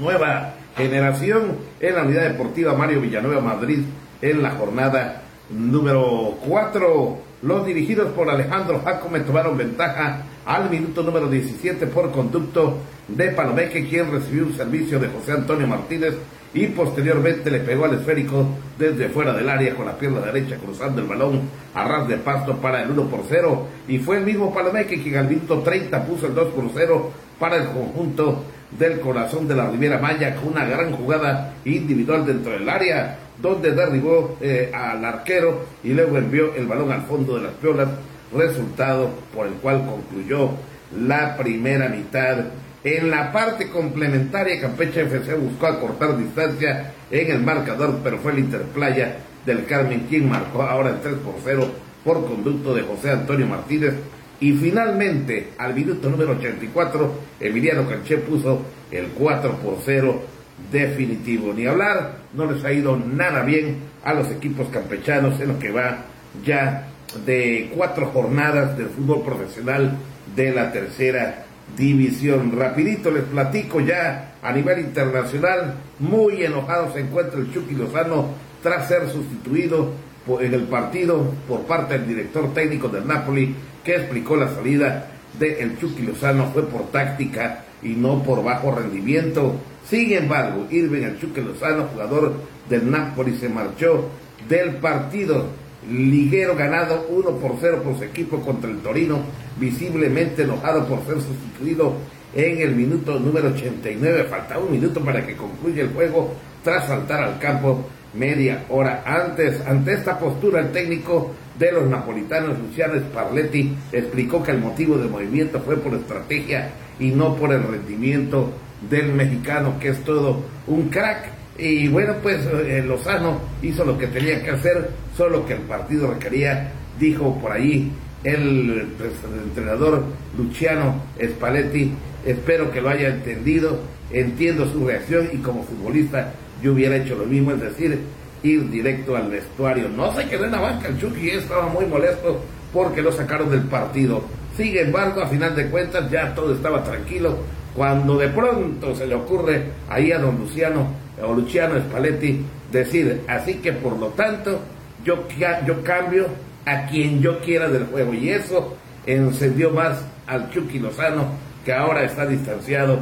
[0.00, 3.80] Nueva generación en la Unidad Deportiva Mario Villanueva Madrid
[4.20, 7.18] en la jornada número 4.
[7.42, 12.78] Los dirigidos por Alejandro Jacome tomaron ventaja al minuto número 17 por conducto
[13.08, 16.14] de Palomeque, quien recibió un servicio de José Antonio Martínez
[16.52, 18.46] y posteriormente le pegó al esférico
[18.78, 21.42] desde fuera del área con la pierna derecha cruzando el balón
[21.74, 25.16] a ras de pasto para el 1 por 0 y fue el mismo Palomeque quien
[25.16, 28.44] al minuto 30 puso el 2 por 0 para el conjunto
[28.78, 33.72] del corazón de la Riviera Maya con una gran jugada individual dentro del área donde
[33.72, 37.88] derribó eh, al arquero y luego envió el balón al fondo de las piolas
[38.32, 40.50] resultado por el cual concluyó
[40.98, 42.44] la primera mitad.
[42.84, 48.40] En la parte complementaria, Campeche FC buscó acortar distancia en el marcador, pero fue el
[48.40, 49.16] Interplaya
[49.46, 51.68] del Carmen quien marcó ahora el 3 por 0
[52.04, 53.94] por conducto de José Antonio Martínez.
[54.40, 60.22] Y finalmente, al minuto número 84, Emiliano Canché puso el 4 por 0
[60.70, 61.52] definitivo.
[61.54, 65.70] Ni hablar, no les ha ido nada bien a los equipos campechanos en lo que
[65.70, 66.04] va
[66.44, 66.88] ya
[67.24, 69.96] de cuatro jornadas del fútbol profesional
[70.34, 71.44] de la tercera
[71.76, 72.52] división.
[72.56, 78.28] Rapidito les platico ya a nivel internacional, muy enojado se encuentra el Chucky Lozano
[78.62, 79.92] tras ser sustituido
[80.40, 85.60] en el partido por parte del director técnico del Napoli que explicó la salida de
[85.62, 89.56] el Chucky Lozano fue por táctica y no por bajo rendimiento.
[89.88, 92.34] Sin embargo, Irving el Chucky Lozano, jugador
[92.68, 94.08] del Napoli, se marchó
[94.48, 95.48] del partido
[95.90, 99.20] liguero ganado 1 por 0 por su equipo contra el Torino,
[99.58, 101.94] visiblemente enojado por ser sustituido
[102.34, 104.24] en el minuto número 89.
[104.24, 109.60] Faltaba un minuto para que concluya el juego tras saltar al campo media hora antes.
[109.66, 115.10] Ante esta postura, el técnico de los napolitanos, Luciano Sparletti, explicó que el motivo del
[115.10, 118.52] movimiento fue por estrategia y no por el rendimiento
[118.88, 121.33] del mexicano, que es todo un crack.
[121.56, 126.12] Y bueno, pues eh, Lozano hizo lo que tenía que hacer, solo que el partido
[126.12, 127.92] requería, dijo por ahí
[128.24, 130.02] el, pues, el entrenador
[130.36, 131.92] Luciano Spalletti,
[132.26, 133.78] espero que lo haya entendido,
[134.10, 138.00] entiendo su reacción y como futbolista yo hubiera hecho lo mismo, es decir,
[138.42, 139.88] ir directo al vestuario.
[139.88, 142.40] No se quedó en la banca, el Chucky estaba muy molesto
[142.72, 144.24] porque lo sacaron del partido.
[144.56, 147.38] Sin embargo, a final de cuentas ya todo estaba tranquilo
[147.74, 153.54] cuando de pronto se le ocurre ahí a don Luciano o Luciano Spalletti decir, así
[153.54, 154.60] que por lo tanto
[155.04, 155.26] yo,
[155.66, 156.26] yo cambio
[156.66, 161.28] a quien yo quiera del juego y eso encendió más al Chucky Lozano
[161.64, 162.98] que ahora está distanciado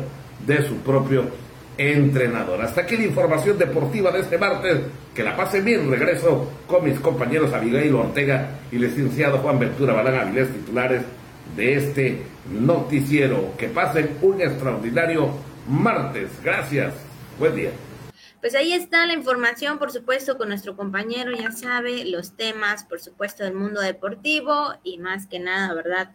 [0.47, 1.25] de su propio
[1.79, 2.61] entrenador.
[2.61, 4.81] Hasta aquí la información deportiva de este martes.
[5.15, 5.91] Que la pasen bien.
[5.91, 11.03] Regreso con mis compañeros Abigail Ortega y licenciado Juan Ventura Balán Avilés, titulares
[11.57, 13.53] de este noticiero.
[13.59, 15.31] Que pasen un extraordinario
[15.69, 16.31] martes.
[16.43, 16.95] Gracias.
[17.39, 17.71] Buen día.
[18.43, 23.01] Pues ahí está la información, por supuesto, con nuestro compañero, ya sabe, los temas, por
[23.01, 26.11] supuesto, del mundo deportivo y más que nada, ¿verdad?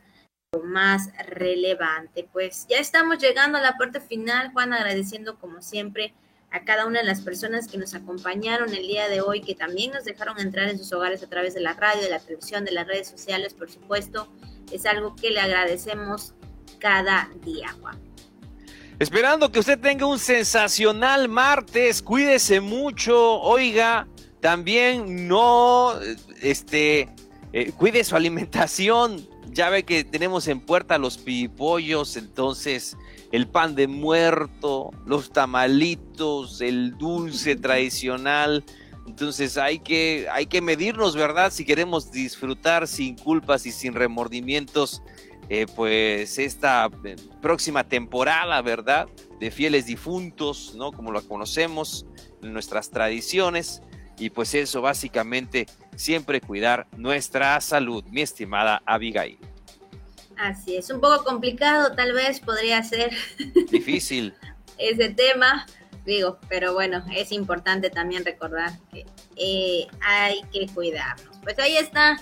[0.63, 2.27] más relevante.
[2.31, 6.13] Pues ya estamos llegando a la parte final, Juan, agradeciendo como siempre
[6.51, 9.91] a cada una de las personas que nos acompañaron el día de hoy, que también
[9.91, 12.71] nos dejaron entrar en sus hogares a través de la radio, de la televisión, de
[12.71, 14.27] las redes sociales, por supuesto.
[14.71, 16.33] Es algo que le agradecemos
[16.79, 18.06] cada día, Juan.
[18.99, 24.07] Esperando que usted tenga un sensacional martes, cuídese mucho, oiga,
[24.39, 25.93] también no,
[26.41, 27.07] este,
[27.53, 32.97] eh, cuide su alimentación, ya ve que tenemos en puerta los pipollos, entonces
[33.31, 38.63] el pan de muerto, los tamalitos, el dulce tradicional.
[39.05, 41.51] Entonces hay que, hay que medirnos, ¿verdad?
[41.51, 45.01] Si queremos disfrutar sin culpas y sin remordimientos,
[45.49, 49.07] eh, pues esta eh, próxima temporada, ¿verdad?
[49.39, 50.91] De fieles difuntos, ¿no?
[50.91, 52.05] Como lo conocemos
[52.41, 53.81] en nuestras tradiciones.
[54.19, 59.37] Y pues eso básicamente siempre cuidar nuestra salud, mi estimada Abigail.
[60.37, 63.11] Así es, un poco complicado tal vez podría ser.
[63.71, 64.33] Difícil.
[64.77, 65.65] ese tema,
[66.05, 71.37] digo, pero bueno, es importante también recordar que eh, hay que cuidarnos.
[71.43, 72.17] Pues ahí está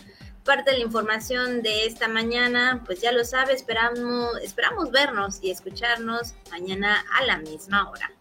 [0.45, 5.49] parte de la información de esta mañana, pues ya lo sabe, esperamos, esperamos vernos y
[5.49, 8.14] escucharnos mañana a la misma hora.